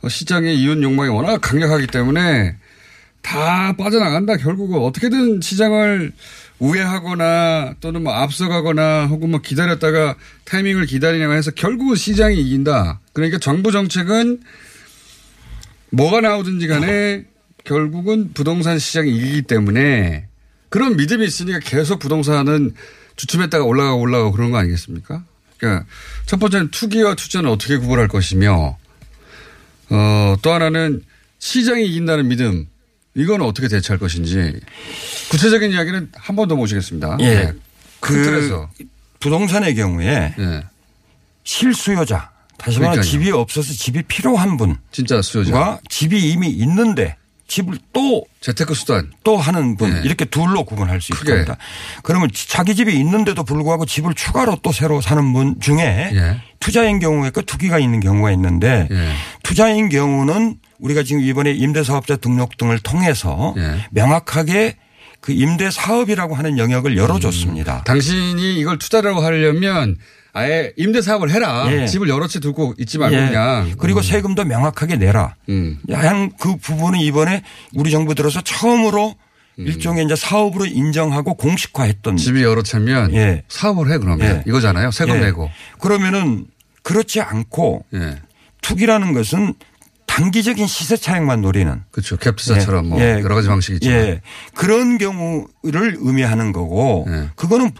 [0.09, 2.57] 시장의 이윤 욕망이 워낙 강력하기 때문에
[3.23, 4.37] 다 빠져나간다.
[4.37, 6.13] 결국은 어떻게든 시장을
[6.59, 13.01] 우회하거나 또는 뭐 앞서가거나 혹은 뭐 기다렸다가 타이밍을 기다리냐고 해서 결국은 시장이 이긴다.
[13.13, 14.41] 그러니까 정부 정책은
[15.91, 17.25] 뭐가 나오든지 간에
[17.65, 20.27] 결국은 부동산 시장이 이기기 때문에
[20.69, 22.75] 그런 믿음이 있으니까 계속 부동산은
[23.23, 25.23] 주춤했다가 올라가고 올라가고 그런 거 아니겠습니까?
[25.57, 25.87] 그러니까
[26.27, 28.77] 첫 번째는 투기와 투자는 어떻게 구분할 것이며
[29.91, 31.03] 어, 또 하나는
[31.39, 32.67] 시장이 이긴다는 믿음
[33.15, 34.59] 이건 어떻게 대처할 것인지
[35.31, 37.17] 구체적인 이야기는 한 번 더 모시겠습니다.
[37.21, 37.25] 예.
[37.35, 37.53] 네.
[38.01, 38.69] 큰그 틀에서.
[39.21, 40.63] 부동산의 경우에 예.
[41.45, 43.03] 실수요자 다시 그러니까요.
[43.05, 45.79] 집이 없어서 집이 필요한 분과 진짜 수요자.
[45.89, 47.17] 집이 이미 있는데
[47.53, 49.13] 집을 또 재테크 수단.
[49.25, 50.01] 또 하는 분 네.
[50.05, 51.33] 이렇게 둘로 구분할 수 크게.
[51.33, 51.57] 있습니다.
[52.03, 56.41] 그러면 자기 집이 있는데도 불구하고 집을 추가로 또 새로 사는 분 중에 예.
[56.61, 59.13] 투자인 경우에 그 투기가 있는 경우가 있는데 예.
[59.43, 63.87] 투자인 경우는 우리가 지금 이번에 임대사업자 등록 등을 통해서 예.
[63.91, 64.77] 명확하게
[65.21, 67.85] 그 임대 사업이라고 하는 영역을 열어줬습니다.
[67.85, 69.99] 당신이 이걸 투자라고 하려면
[70.35, 71.69] 아예 임대 사업을 해라.
[71.71, 71.87] 예.
[71.87, 73.27] 집을 여러 채 두고 있지 말고 예.
[73.27, 73.75] 그냥.
[73.79, 74.03] 그리고 음.
[74.03, 75.35] 세금도 명확하게 내라.
[75.51, 75.79] 음.
[75.91, 77.43] 양그 부분은 이번에
[77.75, 79.15] 우리 정부 들어서 처음으로
[79.59, 83.43] 일종의 이제 사업으로 인정하고 공식화했던 집이 여러 채면 예.
[83.49, 84.43] 사업을 해 그러면 예.
[84.47, 84.91] 이거잖아요.
[84.91, 85.21] 세금 예.
[85.21, 85.51] 내고.
[85.79, 86.47] 그러면은
[86.83, 88.17] 그렇지 않고 예.
[88.63, 89.55] 투기라는 것은
[90.07, 92.17] 단기적인 시세 차익만 노리는 그렇죠.
[92.17, 92.89] 갭 투자처럼 예.
[92.89, 93.21] 뭐 예.
[93.23, 93.87] 여러 가지 방식이.
[93.89, 94.23] 예.
[94.55, 97.29] 그런 경우를 의미하는 거고 예.
[97.37, 97.73] 그거는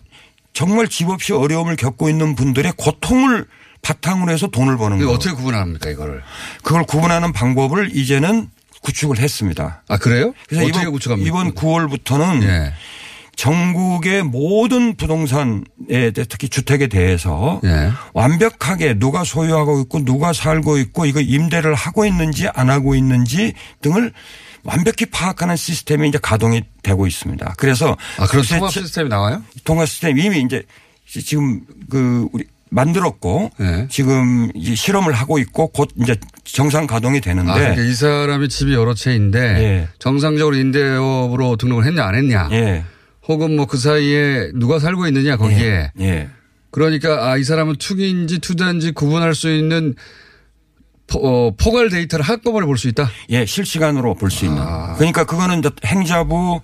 [0.53, 3.47] 정말 집 없이 어려움을 겪고 있는 분들의 고통을
[3.83, 5.13] 바탕으로 해서 돈을 버는 이거 거.
[5.15, 6.23] 어떻게 구분합니까 이거를?
[6.63, 8.49] 그걸 구분하는 방법을 이제는
[8.83, 9.83] 구축을 했습니다.
[9.89, 10.35] 아 그래요?
[10.49, 11.29] 그래서 어떻게 이번, 구축합니까?
[11.29, 12.73] 이번 9월부터는 예.
[13.37, 15.63] 전국의 모든 부동산에
[16.29, 17.91] 특히 주택에 대해서 예.
[18.13, 24.13] 완벽하게 누가 소유하고 있고 누가 살고 있고 이거 임대를 하고 있는지 안 하고 있는지 등을
[24.65, 27.55] 완벽히 파악하는 시스템이 이제 가동이 되고 있습니다.
[27.57, 29.43] 그래서 아 그런 통합 채- 시스템이 나와요?
[29.65, 30.63] 통합 시스템 이미 이제
[31.07, 33.87] 지금 그 우리 만들었고 네.
[33.91, 38.73] 지금 이제 실험을 하고 있고 곧 이제 정상 가동이 되는데 아, 그러니까 이 사람이 집이
[38.73, 39.89] 여러 채인데 예.
[39.99, 42.85] 정상적으로 임대업으로 등록을 했냐 안 했냐, 예.
[43.29, 45.93] 혹은 뭐 그 사이에 누가 살고 있느냐 거기에.
[46.01, 46.29] 예.
[46.71, 49.95] 그러니까 아 이 사람은 투기인지 투자인지 구분할 수 있는
[51.07, 53.11] 포, 어, 포괄 데이터를 한꺼번에 볼 수 있다.
[53.31, 54.59] 예, 실시간으로 볼 수 있는.
[54.61, 54.95] 아.
[54.95, 56.61] 그러니까 그거는 이제 행자부,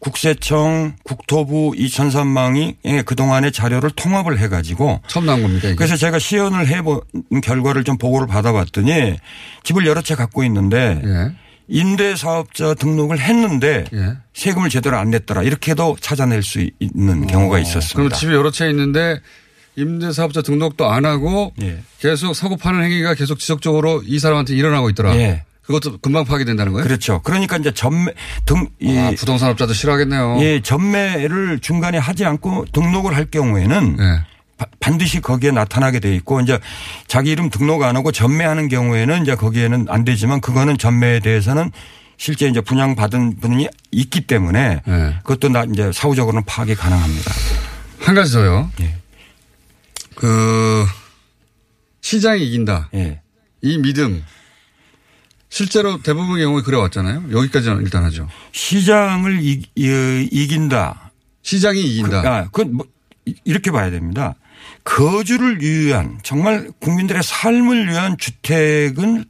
[0.00, 5.76] 국세청, 국토부 이 전산망이 예, 그동안의 자료를 통합을 해 가지고 처음 나온 겁니까 이게?
[5.76, 7.00] 그래서 제가 시연을 해본
[7.42, 9.18] 결과를 좀 보고를 받아봤더니
[9.62, 11.32] 집을 여러 채 갖고 있는데 예.
[11.68, 14.16] 임대사업자 등록을 했는데 예.
[14.34, 17.94] 세금을 제대로 안 냈더라 이렇게도 찾아낼 수 있는 경우가 있었습니다.
[17.94, 19.20] 그럼 집이 여러 채 있는데
[19.76, 21.82] 임대사업자 등록도 안 하고 예.
[22.00, 25.16] 계속 사고 파는 행위가 계속 지속적으로 이 사람한테 일어나고 있더라.
[25.16, 25.44] 예.
[25.62, 26.84] 그것도 금방 파악된다는 거예요?
[26.84, 27.20] 그렇죠.
[27.22, 28.12] 그러니까 이제 전매
[28.44, 30.38] 등, 이 아, 부동산업자도 싫어하겠네요.
[30.40, 34.24] 예, 전매를 중간에 하지 않고 등록을 할 경우에는 예.
[34.58, 36.58] 바- 반드시 거기에 나타나게 돼 있고 이제
[37.06, 41.70] 자기 이름 등록 안 하고 전매하는 경우에는 이제 거기에는 안 되지만 그거는 전매에 대해서는
[42.18, 45.14] 실제 이제 분양 받은 분이 있기 때문에 네.
[45.22, 47.32] 그것도 나 이제 사후적으로는 파악이 가능합니다.
[48.00, 48.68] 한 가지 더요.
[48.80, 48.96] 예.
[50.22, 50.86] 그
[52.00, 52.90] 시장이 이긴다.
[52.94, 53.20] 예.
[53.60, 54.24] 이 믿음
[55.48, 57.24] 실제로 대부분의 경우에 그래 왔잖아요.
[57.32, 58.28] 여기까지는 일단 하죠.
[58.52, 61.10] 시장을 이, 이, 이긴다.
[61.42, 62.22] 시장이 이긴다.
[62.22, 62.86] 그, 아, 그건 뭐
[63.26, 64.36] 이- 이렇게 봐야 됩니다.
[64.84, 69.24] 거주를 위한 정말 국민들의 삶을 위한 주택은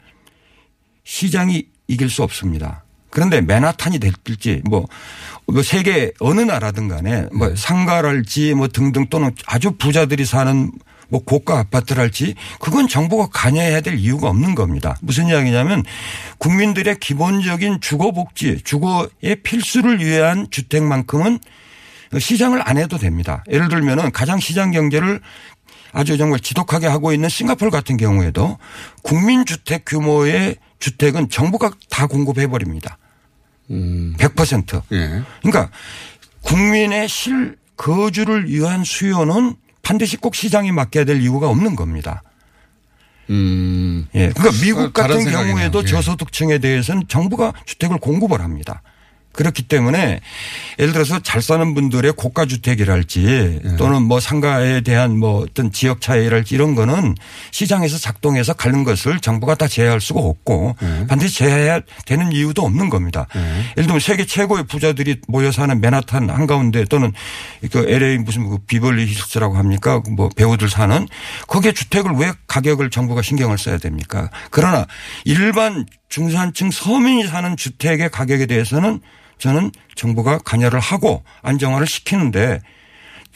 [1.04, 2.84] 시장이 이길 수 없습니다.
[3.08, 4.86] 그런데 맨하탄이 될지 뭐,
[5.46, 10.70] 뭐 세계 어느 나라든 간에 뭐 상가랄지 뭐 등등 또는 아주 부자들이 사는
[11.08, 14.96] 뭐 고가 아파트랄지 그건 정부가 관여해야 될 이유가 없는 겁니다.
[15.02, 15.84] 무슨 이야기냐면
[16.38, 21.38] 국민들의 기본적인 주거 복지, 주거의 필수를 위한 주택만큼은
[22.18, 23.44] 시장을 안 해도 됩니다.
[23.50, 25.20] 예를 들면은 가장 시장 경제를
[25.92, 28.58] 아주 정말 지독하게 하고 있는 싱가포르 같은 경우에도
[29.02, 32.96] 국민주택 규모의 주택은 정부가 다 공급해 버립니다.
[33.70, 34.82] 100%.
[34.92, 35.22] 예.
[35.42, 35.70] 그러니까
[36.42, 42.22] 국민의 실 거주를 위한 수요는 반드시 꼭 시장에 맡겨야 될 이유가 없는 겁니다.
[43.30, 44.06] 음.
[44.14, 44.30] 예.
[44.30, 45.54] 그러니까 미국 같은 생각이네요.
[45.54, 45.86] 경우에도 예.
[45.86, 48.82] 저소득층에 대해서는 정부가 주택을 공급을 합니다.
[49.32, 50.20] 그렇기 때문에
[50.78, 53.76] 예를 들어서 잘 사는 분들의 고가 주택이랄지 예.
[53.76, 57.14] 또는 뭐 상가에 대한 뭐 어떤 지역 차이랄지 이런 거는
[57.50, 61.06] 시장에서 작동해서 가는 것을 정부가 다 제어할 수가 없고 예.
[61.06, 63.26] 반드시 제어해야 되는 이유도 없는 겁니다.
[63.76, 67.12] 예를 들면 세계 최고의 부자들이 모여 사는 맨하탄 한가운데 또는
[67.70, 70.02] 그 LA 무슨 그 비벌리 hils라고 합니까?
[70.10, 71.06] 뭐 배우들 사는
[71.46, 74.30] 거기에 주택을 왜 가격을 정부가 신경을 써야 됩니까?
[74.50, 74.86] 그러나
[75.24, 79.00] 일반 중산층 서민이 사는 주택의 가격에 대해서는
[79.42, 82.60] 저는 정부가 관여를 하고 안정화를 시키는데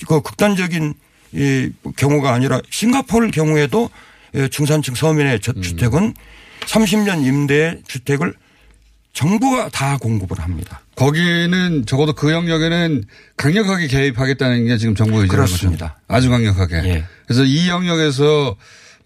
[0.07, 0.95] 그 극단적인
[1.33, 3.90] 이 경우가 아니라 싱가포르 경우에도
[4.35, 6.14] 예, 중산층 서민의 저- 주택은
[6.61, 8.35] 30년 임대 주택을
[9.14, 10.81] 정부가 다 공급을 합니다.
[10.95, 13.03] 거기는 적어도 그 영역에는
[13.37, 15.57] 강력하게 개입하겠다는 게 지금 정부 의지라는 거죠.
[15.57, 15.99] 그렇습니다.
[16.07, 16.77] 아주 강력하게.
[16.85, 17.05] 예.
[17.27, 18.55] 그래서 이 영역에서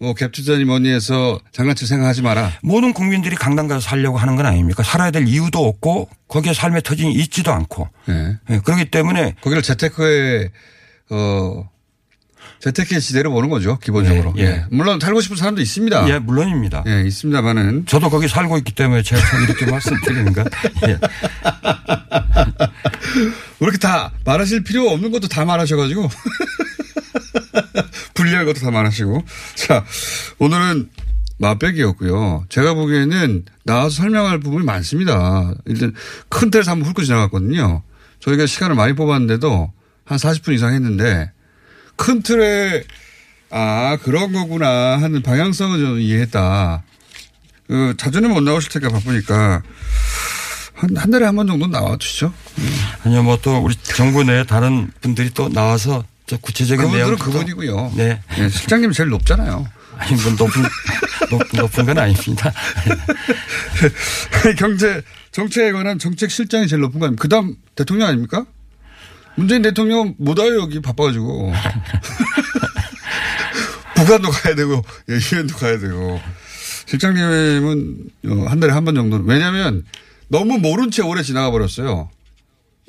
[0.01, 2.53] 뭐 갭투자니 뭐니 해서 장난칠 생각하지 마라.
[2.63, 4.81] 모든 국민들이 강남 가서 살려고 하는 건 아닙니까?
[4.81, 7.87] 살아야 될 이유도 없고 거기에 삶의 터전이 있지도 않고.
[8.09, 8.37] 예.
[8.49, 10.49] 예, 그렇기 때문에 거기를 재테크의
[11.11, 11.69] 어
[12.61, 14.33] 재테크의 지대로 보는 거죠 기본적으로.
[14.37, 14.45] 예, 예.
[14.47, 14.65] 예.
[14.71, 16.09] 물론 살고 싶은 사람도 있습니다.
[16.09, 16.83] 예, 물론입니다.
[16.87, 20.43] 예, 있습니다만은 저도 거기 살고 있기 때문에 제가 참 이렇게 말씀드리는 거.
[20.87, 20.97] 예.
[23.61, 26.09] 이렇게 다 말하실 필요 없는 것도 다 말하셔가지고
[28.13, 29.23] 불리할 것도 다 말하시고
[29.55, 29.83] 자
[30.39, 30.89] 오늘은
[31.39, 32.45] 맛배기였고요.
[32.49, 35.53] 제가 보기에는 나와서 설명할 부분이 많습니다.
[35.65, 35.93] 일단
[36.29, 37.81] 큰 틀에서 한번 훑고 지나갔거든요.
[38.19, 39.73] 저희가 시간을 많이 뽑았는데도
[40.05, 41.31] 한 40분 이상 했는데
[41.95, 42.83] 큰 틀에
[43.49, 46.83] 아 그런 거구나 하는 방향성을 좀 이해했다.
[47.67, 49.63] 그 자주는 못 나오실 테니까 바쁘니까
[50.75, 52.33] 한, 한 달에 한 번 정도 나와주시죠.
[53.05, 57.11] 아니요, 뭐 또 우리 정부 내에 다른 분들이 또 나와서 저 구체적인 내용.
[57.15, 57.93] 그분들은 그분이고요.
[57.95, 58.21] 네.
[58.37, 59.67] 네, 실장님이 제일 높잖아요.
[59.97, 60.63] 아니, 뭐 높은,
[61.29, 62.51] 높, 높은 건 아닙니다.
[64.57, 65.01] 경제,
[65.31, 67.21] 정책에 관한 정책 실장이 제일 높은 거 아닙니까?
[67.21, 68.45] 그 다음 대통령 아닙니까?
[69.35, 71.53] 문재인 대통령 못 와요, 여기 바빠가지고.
[73.95, 76.19] 북한도 가야 되고, 예, 유엔도 가야 되고.
[76.87, 79.25] 실장님은 어, 한 달에 한 번 정도는.
[79.27, 79.83] 왜냐면
[80.27, 82.09] 너무 모른 채 오래 지나가 버렸어요.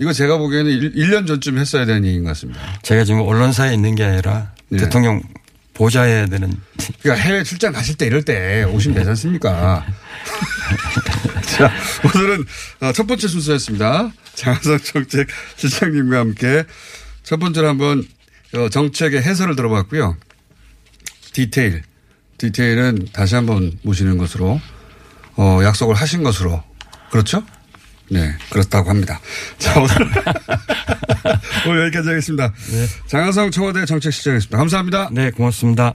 [0.03, 2.61] 이거 제가 보기에는 1, 년 전쯤 했어야 되는 얘기인 것 같습니다.
[2.82, 4.78] 제가 지금 언론사에 있는 게 아니라 네.
[4.78, 5.22] 대통령
[5.74, 6.53] 보좌해야 되는.
[7.03, 9.86] 그러니까 해외 출장 가실 때 이럴 때 오시면 되지 않습니까?
[11.46, 11.70] 자,
[12.05, 12.44] 오늘은
[12.80, 14.12] 어, 첫 번째 순서였습니다.
[14.34, 16.64] 장하성 정책 실장님과 함께
[17.22, 18.05] 첫 번째로 한번
[18.57, 20.16] 어, 정책의 해설을 들어봤고요.
[21.32, 21.84] 디테일,
[22.38, 24.61] 디테일은 다시 한번 모시는 것으로
[25.36, 26.61] 어, 약속을 하신 것으로
[27.12, 27.44] 그렇죠?
[28.12, 29.18] 네, 그렇다고 합니다.
[29.56, 29.94] 자, 오늘,
[31.66, 32.52] 오늘 여기까지 하겠습니다.
[33.06, 34.58] 장하성 청와대 정책실장이었습니다.
[34.58, 35.08] 감사합니다.
[35.12, 35.94] 네, 고맙습니다.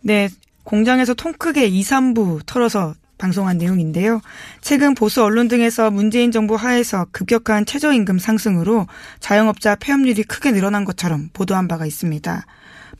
[0.00, 0.30] 네,
[0.64, 4.22] 공장에서 통 크게 2, 3부 털어서 방송한 내용인데요.
[4.62, 8.86] 최근 보수 언론 등에서 문재인 정부 하에서 급격한 최저임금 상승으로
[9.20, 12.46] 자영업자 폐업률이 크게 늘어난 것처럼 보도한 바가 있습니다.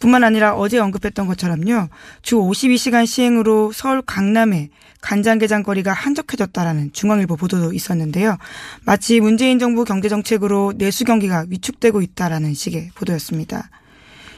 [0.00, 1.88] 뿐만 아니라 어제 언급했던 것처럼요.
[2.22, 4.70] 주 52시간 시행으로 서울 강남에
[5.02, 8.36] 간장게장 거리가 한적해졌다라는 중앙일보 보도도 있었는데요.
[8.84, 13.70] 마치 문재인 정부 경제정책으로 내수 경기가 위축되고 있다라는 식의 보도였습니다.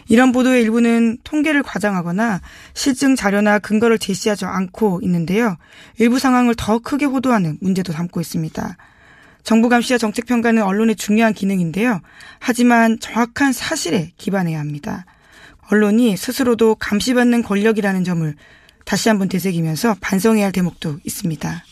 [0.09, 2.41] 이런 보도의 일부는 통계를 과장하거나
[2.75, 5.57] 실증 자료나 근거를 제시하지 않고 있는데요.
[5.99, 8.77] 일부 상황을 더 크게 호도하는 문제도 담고 있습니다.
[9.45, 12.01] 정부 감시와 정책 평가는 언론의 중요한 기능인데요.
[12.41, 15.05] 하지만 정확한 사실에 기반해야 합니다.
[15.73, 18.35] 언론이 스스로도 감시받는 권력이라는 점을
[18.85, 21.64] 다시 한번 되새기면서 반성해야 할 대목도 있습니다.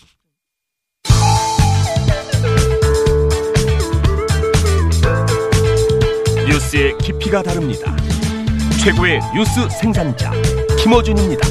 [6.48, 7.94] 뉴스의 깊이가 다릅니다.
[8.82, 10.32] 최고의 뉴스 생산자
[10.82, 11.46] 김어준입니다.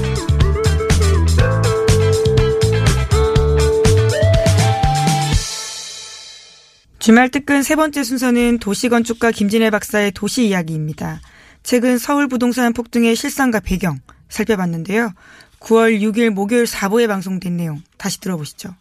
[6.97, 11.21] 주말 특근 세 번째 순서는 도시건축가 김진애 박사의 도시 이야기입니다.
[11.63, 13.99] 최근 서울 부동산 폭등의 실상과 배경
[14.29, 15.13] 살펴봤는데요.
[15.59, 18.75] 9월 6일 목요일 4부에 방송된 내용 다시 들어보시죠.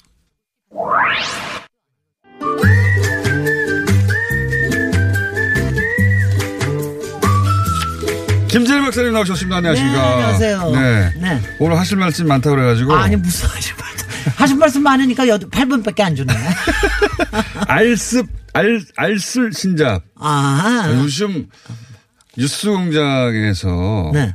[8.48, 9.56] 김진일 박사님 나오셨습니다.
[9.58, 9.96] 안녕하십니까.
[9.96, 10.70] 네, 안녕하세요.
[10.70, 11.12] 네.
[11.20, 11.40] 네.
[11.58, 12.94] 오늘 하실 말씀 많다고 그래가지고.
[12.94, 16.32] 아니 무슨 하실 말씀 하실 말씀 많으니까 8분밖에 안 주네.
[17.68, 20.02] 알습, 알, 알쓸 신잡.
[20.16, 21.46] 아, 요즘
[22.38, 24.10] 뉴스 공장에서.
[24.14, 24.34] 네.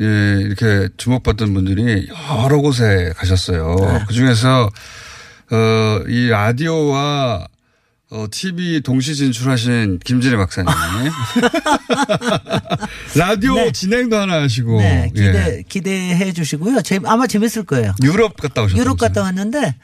[0.00, 2.08] 예, 이렇게 주목받던 분들이
[2.44, 3.76] 여러 곳에 가셨어요.
[3.80, 4.04] 네.
[4.06, 4.68] 그 중에서,
[5.50, 7.46] 어, 이 라디오와
[8.10, 10.68] 어, TV 동시 진출하신 김진애 박사님.
[13.16, 13.72] 라디오 네.
[13.72, 14.78] 진행도 하나 하시고.
[14.78, 15.62] 네 기대 예.
[15.66, 16.82] 기대해 주시고요.
[16.82, 17.94] 재, 아마 재밌을 거예요.
[18.02, 18.82] 유럽 갔다 오셨어요.
[18.82, 19.76] 유럽 갔다 왔는데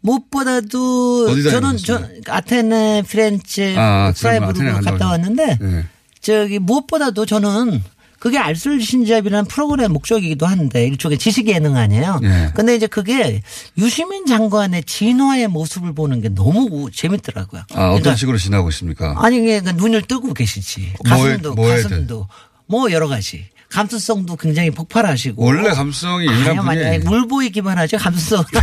[0.00, 2.02] 무엇보다도 저는 저?
[2.26, 5.84] 아테네, 피렌체, 아, 갔다 갔다 왔는데 네.
[6.26, 7.84] 저기 무엇보다도 저는
[8.18, 12.18] 그게 알쓸신잡이라는 프로그램 목적이기도 한데 일종의 지식 예능 아니에요.
[12.24, 12.50] 예.
[12.54, 13.42] 근데 이제 그게
[13.78, 17.60] 유시민 장관의 진화의 모습을 보는 게 너무 재밌더라고요.
[17.74, 19.14] 아, 어떤 그러니까 식으로 지나고 있습니까?
[19.18, 20.94] 아니 그러니까 눈을 뜨고 계시지.
[21.04, 22.26] 뭐에- 가슴도 뭐에 가슴도
[22.66, 23.44] 뭐 여러 가지.
[23.70, 25.42] 감수성도 굉장히 폭발하시고.
[25.44, 27.00] 원래 감성이 예민한 분이 아니요.
[27.04, 27.98] 물 보이기만 하죠.
[27.98, 28.44] 감수성.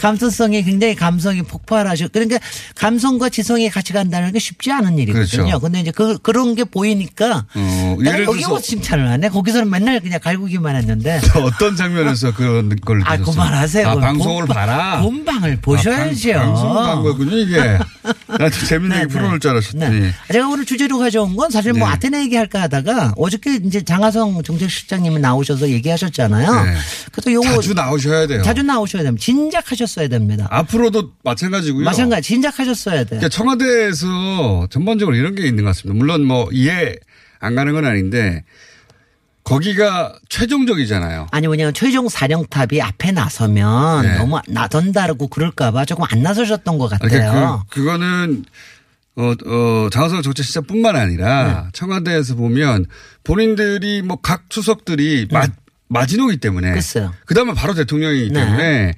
[0.00, 2.10] 감수성이 굉장히 감성이 폭발하시고.
[2.12, 2.38] 그러니까
[2.74, 5.44] 감성과 지성이 같이 간다는 게 쉽지 않은 일이거든요.
[5.44, 5.60] 그렇죠.
[5.60, 7.44] 근데 이제 그, 그런 게 보이니까.
[7.54, 9.28] 어, 예를 여기 칭찬을 하네.
[9.28, 11.20] 거기서는 맨날 그냥 갈구기만 했는데.
[11.36, 13.16] 어떤 장면에서 그런 걸 아?
[13.18, 13.88] 그만하세요.
[13.88, 15.00] 아, 방송을 본- 봐라.
[15.02, 16.32] 본방을 보셔야죠.
[16.32, 17.56] 아, 방, 방송 간 거군요, 이게.
[18.26, 20.00] 나한테 재밌는 얘기 풀어놓을 줄 알았더니.
[20.00, 20.12] 네.
[20.32, 21.94] 제가 오늘 주제로 가져온 건 사실 뭐 네.
[21.94, 26.64] 아테네 얘기할까 하다가 어저께 이제 장하성 정책실장님이 나오셔서 얘기하셨잖아요.
[26.64, 26.74] 네.
[27.12, 28.42] 그래서 요거 자주 나오셔야 돼요.
[28.42, 29.22] 자주 나오셔야 됩니다.
[29.24, 30.46] 진작하셨어야 됩니다.
[30.50, 31.84] 앞으로도 마찬가지고요.
[31.84, 33.20] 마찬가지 진작하셨어야 돼요.
[33.20, 35.98] 그러니까 청와대에서 전반적으로 이런 게 있는 것 같습니다.
[35.98, 36.96] 물론 뭐 이해
[37.40, 38.44] 안 가는 건 아닌데
[39.44, 41.26] 거기가 최종적이잖아요.
[41.32, 44.18] 아니 뭐냐면 최종 사령탑이 앞에 나서면 네.
[44.18, 47.08] 너무 나선다고 그럴까봐 조금 안 나서셨던 것 같아요.
[47.08, 48.44] 그러니까 그, 그거는
[49.16, 51.70] 어, 어, 장하성 정책 시장뿐만 아니라 네.
[51.72, 52.86] 청와대에서 보면
[53.24, 55.46] 본인들이 뭐 각 수석들이 마,
[55.88, 56.74] 마지노기 때문에 네.
[56.74, 57.12] 글쎄요.
[57.26, 58.40] 그 다음에 바로 대통령이기 네.
[58.40, 58.92] 때문에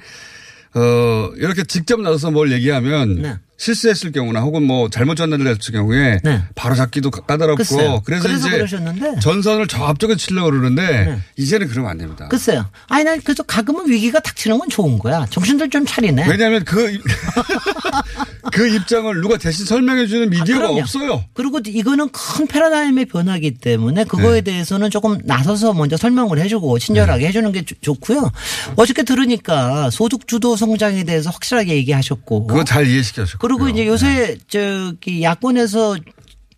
[0.77, 3.37] 어, 이렇게 직접 나서서 뭘 얘기하면 네.
[3.57, 6.43] 실수했을 경우나 혹은 뭐 잘못 전달됐을 경우에 네.
[6.57, 8.03] 바로 잡기도 까- 까다롭고 글쎄요.
[8.05, 9.21] 그래서, 그래서 이제 그러셨는데.
[9.21, 11.19] 전선을 저 앞쪽에 치려고 그러는데 네.
[11.37, 12.27] 이제는 그러면 안 됩니다.
[12.29, 12.67] 글쎄요.
[12.89, 15.25] 아니, 난 그래서 가끔은 위기가 닥치는 건 좋은 거야.
[15.31, 16.27] 정신들 좀 차리네.
[16.29, 17.03] 왜냐하면 그, 입-
[18.53, 20.71] 그 입장을 누가 대신 설명해 주는 미디어가 아.
[20.71, 21.25] 없어요.
[21.33, 24.51] 그리고 이거는 큰 패러다임의 변화이기 때문에 그거에 네.
[24.53, 28.31] 대해서는 조금 나서서 먼저 설명을 해주고 친절하게 해주는 게 좋- 좋고요.
[28.77, 32.47] 어저께 들으니까 소득주도 성장에 대해서 확실하게 얘기하셨고.
[32.49, 33.39] 그거 잘 이해시켜줘.
[33.49, 35.97] 그리고 이제 요새 저기 야권에서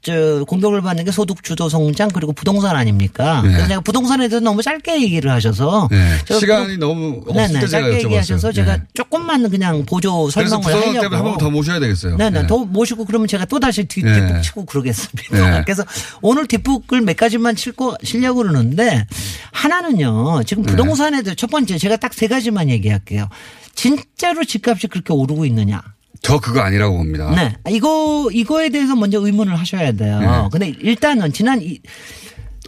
[0.02, 3.42] 저 공격을 받는 게 소득 주도 성장 그리고 부동산 아닙니까?
[3.42, 3.48] 네.
[3.48, 6.18] 그래서 제가 부동산에 대해서 너무 짧게 얘기를 하셔서 네.
[6.32, 8.54] 시간이 너무 없을 때 제가 짧게 얘기하셔서 여쭤봤어요.
[8.54, 8.82] 제가 네.
[8.94, 10.92] 조금만 그냥 보조 설명을 하려고.
[10.92, 12.16] 때문에 한번 더 모셔야 되겠어요.
[12.18, 12.42] 네네.
[12.42, 12.46] 네.
[12.46, 14.14] 더 모시고 그러면 제가 또 다시 뒤, 네.
[14.14, 15.50] 뒷북 치고 그러겠습니다.
[15.50, 15.62] 네.
[15.64, 15.82] 그래서
[16.22, 19.04] 오늘 뒷북을 몇 가지만 칠고 치려고 그러는데
[19.50, 20.44] 하나는요.
[20.44, 20.70] 지금 네.
[20.70, 23.28] 부동산에 대해 첫 번째 제가 딱 세 가지만 얘기할게요.
[23.74, 25.82] 진짜로 집값이 그렇게 오르고 있느냐?
[26.22, 27.30] 저 그거 아니라고 봅니다.
[27.34, 27.54] 네.
[27.74, 30.20] 이거 이거에 대해서 먼저 의문을 하셔야 돼요.
[30.20, 30.26] 네.
[30.50, 31.78] 근데 일단은 지난 이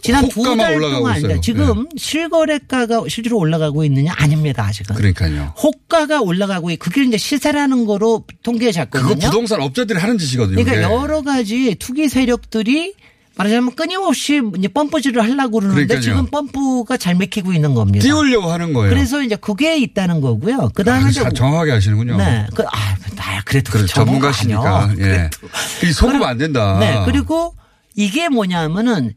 [0.01, 1.35] 지난 두 달 동안 있어요.
[1.35, 1.41] 네.
[1.41, 4.95] 지금 실거래가가 실제로 올라가고 있느냐 아닙니다 아직은.
[4.95, 5.53] 그러니까요.
[5.61, 9.19] 호가가 올라가고 있- 그게 이제 시세라는 거로 통계에 그거 잡거든요.
[9.27, 10.63] 부동산 업자들이 하는 짓이거든요.
[10.63, 10.89] 그러니까.
[10.89, 12.93] 여러 가지 투기 세력들이
[13.39, 16.01] 말하자면 끊임없이 이제 펌프질을 하려고 그러는데 그러니까요.
[16.01, 18.03] 지금 펌프가 잘 맥히고 있는 겁니다.
[18.03, 18.89] 띄우려고 하는 거예요.
[18.93, 20.71] 그래서 이제 그게 있다는 거고요.
[20.75, 22.17] 그 아, 다음에 이제 자- 정확하게 하시는군요.
[22.17, 22.47] 네.
[22.53, 24.89] 그, 아, 나 그래도 그래, 전문가 전문가시니까.
[24.97, 25.03] 예.
[25.03, 25.47] 그래도.
[25.87, 26.77] 이 속으면 안 된다.
[26.81, 27.01] 네.
[27.05, 27.55] 그리고
[27.95, 29.13] 이게 뭐냐면은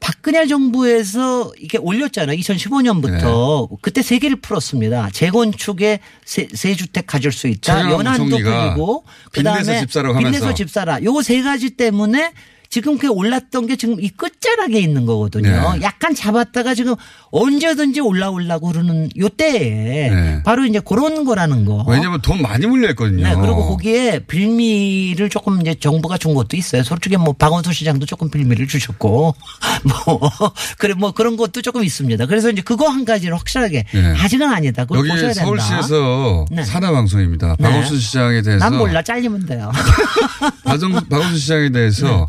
[0.00, 2.36] 박근혜 정부에서 이게 올렸잖아요.
[2.36, 3.76] 2015년부터 네.
[3.80, 5.10] 그때 세 개를 풀었습니다.
[5.12, 7.88] 재건축에 세, 세 주택 가질 수 있다.
[7.90, 10.30] 연한도 부총리가 풀리고 그다음에 집 사라고 하면서.
[10.38, 11.00] 빚내서 집 사라.
[11.02, 12.32] 요세 가지 때문에
[12.74, 15.48] 지금 그게 올랐던 게 지금 이 끝자락에 있는 거거든요.
[15.74, 15.80] 네.
[15.82, 16.96] 약간 잡았다가 지금
[17.30, 20.42] 언제든지 올라오려고 그러는 요 때에 네.
[20.44, 21.84] 바로 이제 그런 거라는 거.
[21.86, 23.22] 왜냐면 돈 많이 물려있거든요.
[23.22, 26.82] 네, 그리고 거기에 빌미를 조금 이제 정부가 준 것도 있어요.
[26.82, 29.36] 솔직히 뭐 박원순 시장도 조금 빌미를 주셨고
[29.84, 30.30] 뭐
[30.78, 32.26] 그래 뭐 그런 것도 조금 있습니다.
[32.26, 34.14] 그래서 이제 그거 한 가지를 확실하게 네.
[34.18, 34.84] 아직은 아니다.
[34.92, 35.44] 여기 보셔야 된다.
[35.44, 36.64] 서울시에서 네.
[36.64, 37.54] 산하방송입니다.
[37.60, 37.68] 네.
[37.68, 39.70] 박원순 시장에 대해서 난 몰라 잘리면 돼요.
[40.66, 42.26] 박원- 박원순 시장에 대해서 네.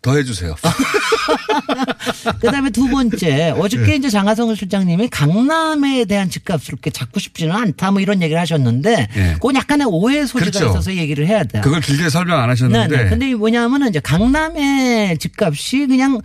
[0.00, 0.54] 더 해주세요.
[2.40, 8.00] 그다음에 두 번째 어저께 이제 장하성 실장님이 강남에 대한 집값을 그렇게 잡고 싶지는 않다 뭐
[8.00, 9.32] 이런 얘기를 하셨는데 네.
[9.34, 10.66] 그건 약간의 오해 소지가 그렇죠.
[10.70, 11.62] 있어서 얘기를 해야 돼요.
[11.62, 12.96] 그걸 길게 설명 안 하셨는데.
[12.96, 13.10] 네 네.
[13.10, 16.20] 근데 이게 뭐냐면은 이제 강남의 집값이 그냥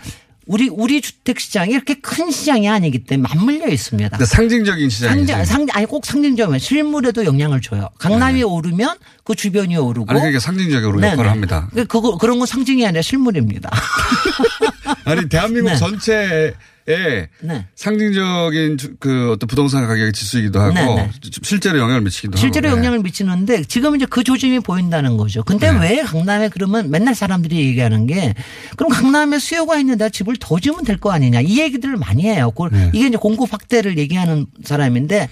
[0.45, 4.09] 우리 우리 주택 시장이 이렇게 큰 시장이 아니기 때문에 맞물려 있습니다.
[4.09, 5.27] 근데 상징적인 시장이지.
[5.31, 7.89] 상징, 상징, 아니 꼭 상징적이면 실물에도 영향을 줘요.
[7.99, 10.05] 강남이 오르면 그 주변이 오르고.
[10.11, 10.19] 네.
[10.19, 11.13] 아니 그게 상징적으로 네네.
[11.13, 11.69] 역할을 합니다.
[11.73, 13.69] 그- 그거 그런 건 상징이 아니라 실물입니다.
[15.05, 15.77] 아니 대한민국 네.
[15.77, 16.53] 전체
[16.89, 17.65] 에 네.
[17.75, 21.11] 상징적인 주- 그 어떤 부동산 가격의 지수이기도 하고 네, 네.
[21.41, 22.77] 실제로 영향을 미치기도 실제로 하고.
[22.77, 25.43] 영향을 미치는데 지금 이제 그 조짐이 보인다는 거죠.
[25.45, 25.79] 근데 네.
[25.79, 28.33] 왜 강남에 그러면 맨날 사람들이 얘기하는 게
[28.75, 32.51] 그럼 강남에 수요가 있는데 집을 더 지으면 될 거 아니냐 이 얘기들을 많이 해요.
[32.71, 32.91] 네.
[32.93, 35.29] 이게 이제 공급 확대를 얘기하는 사람인데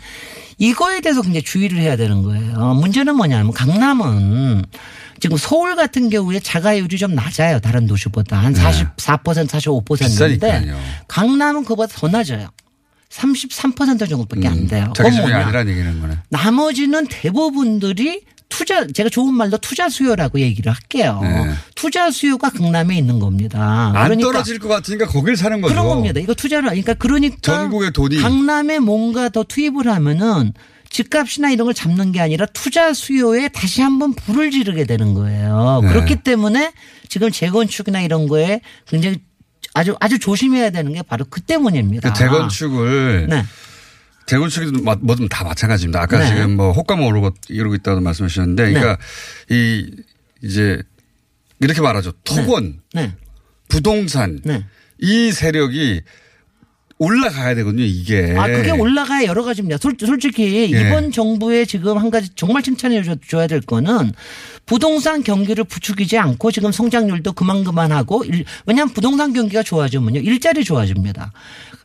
[0.57, 2.75] 이거에 대해서 굉장히 주의를 해야 되는 거예요.
[2.75, 4.63] 문제는 뭐냐면 강남은
[5.21, 7.59] 지금 서울 같은 경우에 자가율이 좀 낮아요.
[7.59, 8.95] 다른 도시보다 한 44%
[9.47, 10.35] 45%인데 네.
[10.35, 10.79] 비싸니까요.
[11.07, 12.49] 강남은 그보다 더 낮아요.
[13.09, 14.85] 33% 정도밖에 안 돼요.
[14.87, 15.43] 음, 자기 집이 뭐냐?
[15.45, 16.15] 아니라는 얘기는 거네.
[16.29, 21.19] 나머지는 대부분들이 투자 제가 좋은 말로 투자 수요라고 얘기를 할게요.
[21.21, 21.53] 네.
[21.75, 23.91] 투자 수요가 강남에 있는 겁니다.
[23.95, 25.73] 안 그러니까 떨어질 것 같으니까 거길 사는 거죠.
[25.73, 26.19] 그런 겁니다.
[26.19, 28.17] 이거 투자를 그러니까 그러니까 전국의 돈이.
[28.17, 30.53] 강남에 뭔가 더 투입을 하면은
[30.91, 35.79] 집값이나 이런 걸 잡는 게 아니라 투자 수요에 다시 한번 불을 지르게 되는 거예요.
[35.81, 35.89] 네.
[35.89, 36.73] 그렇기 때문에
[37.07, 39.17] 지금 재건축이나 이런 거에 굉장히
[39.73, 42.11] 아주 아주 조심해야 되는 게 바로 그 때문입니다.
[42.11, 43.43] 그 재건축을 네.
[44.25, 46.01] 재건축이 뭐든 다 마찬가지입니다.
[46.01, 46.27] 아까 네.
[46.27, 48.97] 지금 뭐 호가만 오르고 이러고 있다고 말씀하셨는데, 그러니까
[49.49, 49.89] 이
[50.43, 50.81] 이제
[51.59, 52.11] 이렇게 말하죠.
[52.23, 53.13] 토건, 네.
[53.69, 54.65] 부동산 네.
[54.99, 56.01] 이 세력이
[57.01, 57.83] 올라가야 되거든요.
[57.83, 58.35] 이게.
[58.37, 59.77] 아, 그게 올라가야 여러 가지입니다.
[59.77, 60.65] 솔, 솔직히 예.
[60.65, 64.11] 이번 정부의 지금 한 가지 정말 칭찬해 줘- 줘야 될 거는
[64.67, 70.19] 부동산 경기를 부추기지 않고 지금 성장률도 그만 그만하고 일- 왜냐하면 부동산 경기가 좋아지면요.
[70.19, 71.31] 일자리 좋아집니다.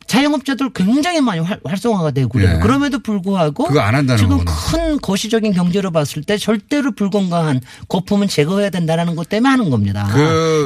[0.06, 2.54] 자영업자들 굉장히 많이 활, 활성화가 되고 그래요.
[2.56, 2.58] 예.
[2.60, 3.68] 그럼에도 불구하고
[4.16, 4.52] 지금 거구나.
[4.70, 10.08] 큰 거시적인 경제로 봤을 때 절대로 불건강한 거품은 제거해야 된다는 것 때문에 하는 겁니다.
[10.12, 10.16] 그-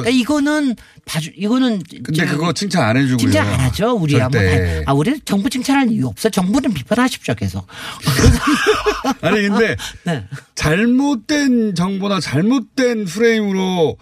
[0.03, 0.75] 그러니까 이거는
[1.05, 3.17] 봐주 이거는 근데 그거 칭찬 안 해주고요.
[3.17, 3.99] 칭찬 안 하죠.
[4.07, 4.83] 절대.
[4.85, 6.29] 다, 아, 우리 정부 칭찬할 이유 없어.
[6.29, 7.33] 정부는 비판하십시오.
[7.35, 7.65] 계속.
[9.21, 9.75] 아니 근데
[10.05, 10.25] 네.
[10.55, 13.97] 잘못된 정보나 잘못된 프레임으로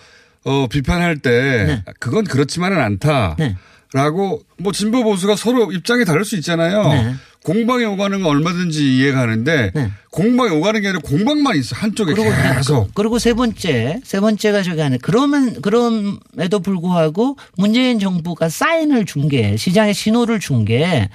[0.46, 1.30] 어, 비판할 때
[1.68, 1.84] 네.
[2.00, 3.36] 그건 그렇지만은 않다.
[3.38, 3.56] 네.
[3.94, 6.84] 라고 뭐 진보 보수가 서로 입장이 다를 수 있잖아요.
[6.90, 7.14] 네.
[7.44, 9.92] 공방에 오가는 건 얼마든지 이해가 하는데 네.
[10.12, 12.94] 공방에 오가는 게 아니라 공방만 있어 한쪽에 그리고 계속.
[12.94, 19.56] 그리고 세 번째 세 번째가 저기 안에 그러면 그럼에도 불구하고 문재인 정부가 사인을 준 게
[19.58, 21.10] 시장에 신호를 준 게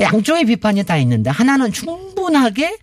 [0.00, 2.76] 양쪽의 비판이 다 있는데 하나는 충분하게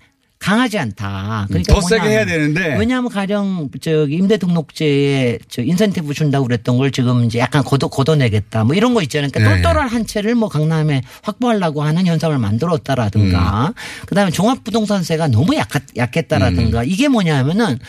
[0.45, 1.47] 강하지 않다.
[1.49, 2.77] 그러니까 더 세게 해야 되는데.
[2.77, 8.63] 왜냐하면 가령 저기 임대 등록제에 저 인센티브 준다고 그랬던 걸 지금 이제 약간 걷어 걷어내겠다.
[8.63, 9.31] 뭐 이런 거 있잖아요.
[9.33, 9.61] 그러니까 네.
[9.63, 13.73] 똘똘한 한 채를 뭐 강남에 확보하려고 하는 현상을 만들었다라든가.
[14.05, 16.81] 그다음에 종합부동산세가 너무 약하, 약했다라든가.
[16.81, 16.85] 음.
[16.87, 17.79] 이게 뭐냐면은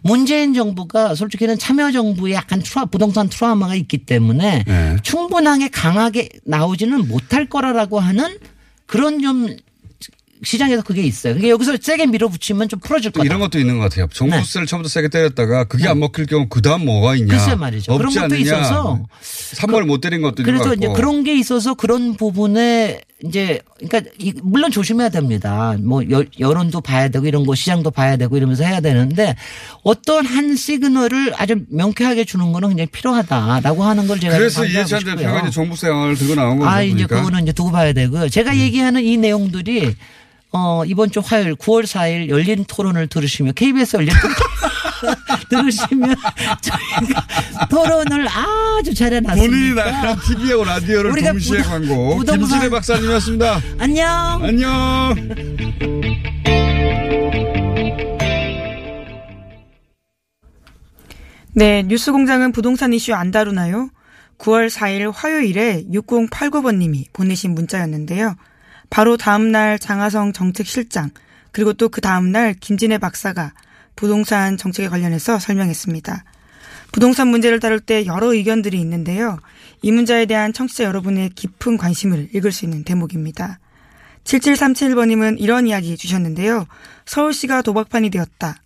[0.00, 4.96] 문재인 정부가 솔직히는 참여 정부의 약간 트라, 부동산 트라우마가 있기 때문에 네.
[5.02, 8.38] 충분하게 강하게 나오지는 못할 거라라고 하는
[8.86, 9.54] 그런 좀
[10.44, 11.34] 시장에서 그게 있어요.
[11.34, 13.26] 그러니까 여기서 세게 밀어붙이면 좀 풀어질 또 거다.
[13.26, 14.06] 이런 것도 있는 것 같아요.
[14.12, 17.36] 정부세를 처음부터 세게 때렸다가 그게 안 먹힐 경우 그 다음 뭐가 있냐.
[17.36, 17.96] 글쎄 말이죠.
[17.96, 18.40] 그런 것도 않느냐.
[18.40, 20.74] 있어서 3월 못 때린 것도 그래서.
[20.74, 25.74] 이제 그런 게 있어서 그런 부분에 이제 그러니까 이- 물론 조심해야 됩니다.
[25.82, 29.34] 뭐 여, 여론도 봐야 되고 이런 거 시장도 봐야 되고 이러면서 해야 되는데
[29.82, 35.02] 어떤 한 시그널을 아주 명쾌하게 주는 거는 굉장히 필요하다라고 하는 걸 제가 그래서 이해찬.
[35.02, 36.70] 대표가 이제 종부세 양을 들고 나온 거죠.
[36.70, 37.02] 아, 이제.
[37.02, 37.06] 음.
[37.08, 38.28] 그거는 이제 두고 봐야 되고요.
[38.28, 39.96] 제가 얘기하는 이 내용들이
[40.52, 45.14] 어, 이번 주 화요일 9월 4일 열린 토론을 들으시면 KBS 열린 토론
[45.50, 46.16] 들으시면
[46.62, 47.26] 저희가
[47.68, 49.46] 토론을 아주 잘해놨습니다.
[49.50, 52.16] 본인이 나간 TV하고 라디오를 우리가 동시에 부동- 광고.
[52.16, 53.60] 부동산- 김진애 박사님이었습니다.
[53.78, 54.42] 안녕.
[54.42, 55.14] 안녕.
[61.54, 63.90] 네, 뉴스공장은 부동산 이슈 안 다루나요?
[64.38, 68.36] 9월 4일 화요일에 6089번님이 보내신 문자였는데요.
[68.90, 71.10] 바로 다음날 장하성 정책실장
[71.52, 73.52] 그리고 또 그 다음날 김진애 박사가
[73.96, 76.24] 부동산 정책에 관련해서 설명했습니다.
[76.92, 79.38] 부동산 문제를 다룰 때 여러 의견들이 있는데요.
[79.82, 83.58] 이 문제에 대한 청취자 여러분의 깊은 관심을 읽을 수 있는 대목입니다.
[84.24, 86.66] 7737번님은 이런 이야기 주셨는데요.
[87.06, 88.56] 서울시가 도박판이 되었다.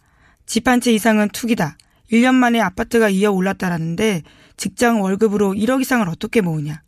[0.46, 1.76] 집 한 채 이상은 투기다.
[2.12, 4.22] 1년 만에 아파트가 이어 올랐다라는데
[4.56, 6.82] 직장 월급으로 1억 이상을 어떻게 모으냐.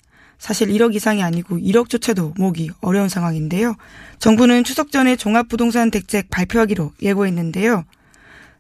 [0.44, 3.76] 사실 1억 이상이 아니고 1억조차도 모으기 어려운 상황인데요.
[4.18, 7.86] 정부는 추석 전에 종합부동산 대책 발표하기로 예고했는데요.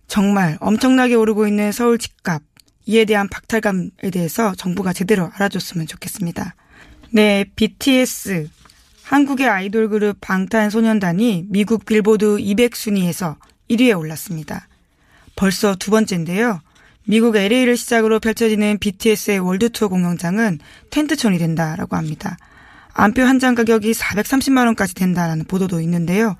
[0.08, 2.40] 정말 엄청나게 오르고 있는 서울 집값
[2.86, 6.54] 이에 대한 박탈감에 대해서 정부가 제대로 알아줬으면 좋겠습니다.
[7.10, 8.48] 네, BTS
[9.02, 13.36] 한국의 아이돌 그룹 방탄소년단이 미국 빌보드 200 순위에서
[13.68, 14.68] 1위에 올랐습니다.
[15.36, 16.62] 벌써 두 번째인데요.
[17.06, 20.58] 미국 LA를 시작으로 펼쳐지는 BTS의 월드 투어 공연장은
[20.90, 22.36] 텐트촌이 된다라고 합니다.
[22.94, 26.36] 안표 한 장 가격이 430만 원까지 된다라는 보도도 있는데요.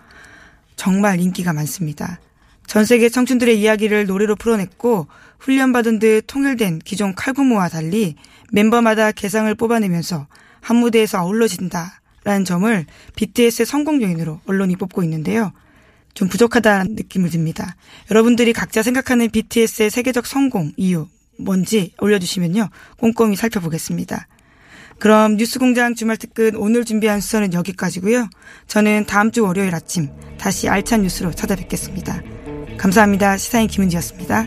[0.76, 2.18] 정말 인기가 많습니다.
[2.66, 5.06] 전 세계 청춘들의 이야기를 노래로 풀어냈고
[5.38, 8.14] 훈련받은 듯 통일된 기존 칼군무와 달리
[8.52, 10.26] 멤버마다 개성을 뽑아내면서
[10.60, 12.86] 한 무대에서 어우러진다라는 점을
[13.16, 15.52] BTS의 성공 요인으로 언론이 뽑고 있는데요.
[16.14, 17.76] 좀 부족하다는 느낌을 듭니다.
[18.10, 21.08] 여러분들이 각자 생각하는 BTS의 세계적 성공 이유
[21.38, 22.70] 뭔지 올려주시면요.
[22.98, 24.28] 꼼꼼히 살펴보겠습니다.
[24.98, 28.28] 그럼 뉴스공장 주말 특근 오늘 준비한 수서는 여기까지고요.
[28.68, 30.08] 저는 다음 주 월요일 아침
[30.38, 32.22] 다시 알찬 뉴스로 찾아뵙겠습니다.
[32.78, 33.36] 감사합니다.
[33.36, 34.46] 시사인 김은지였습니다.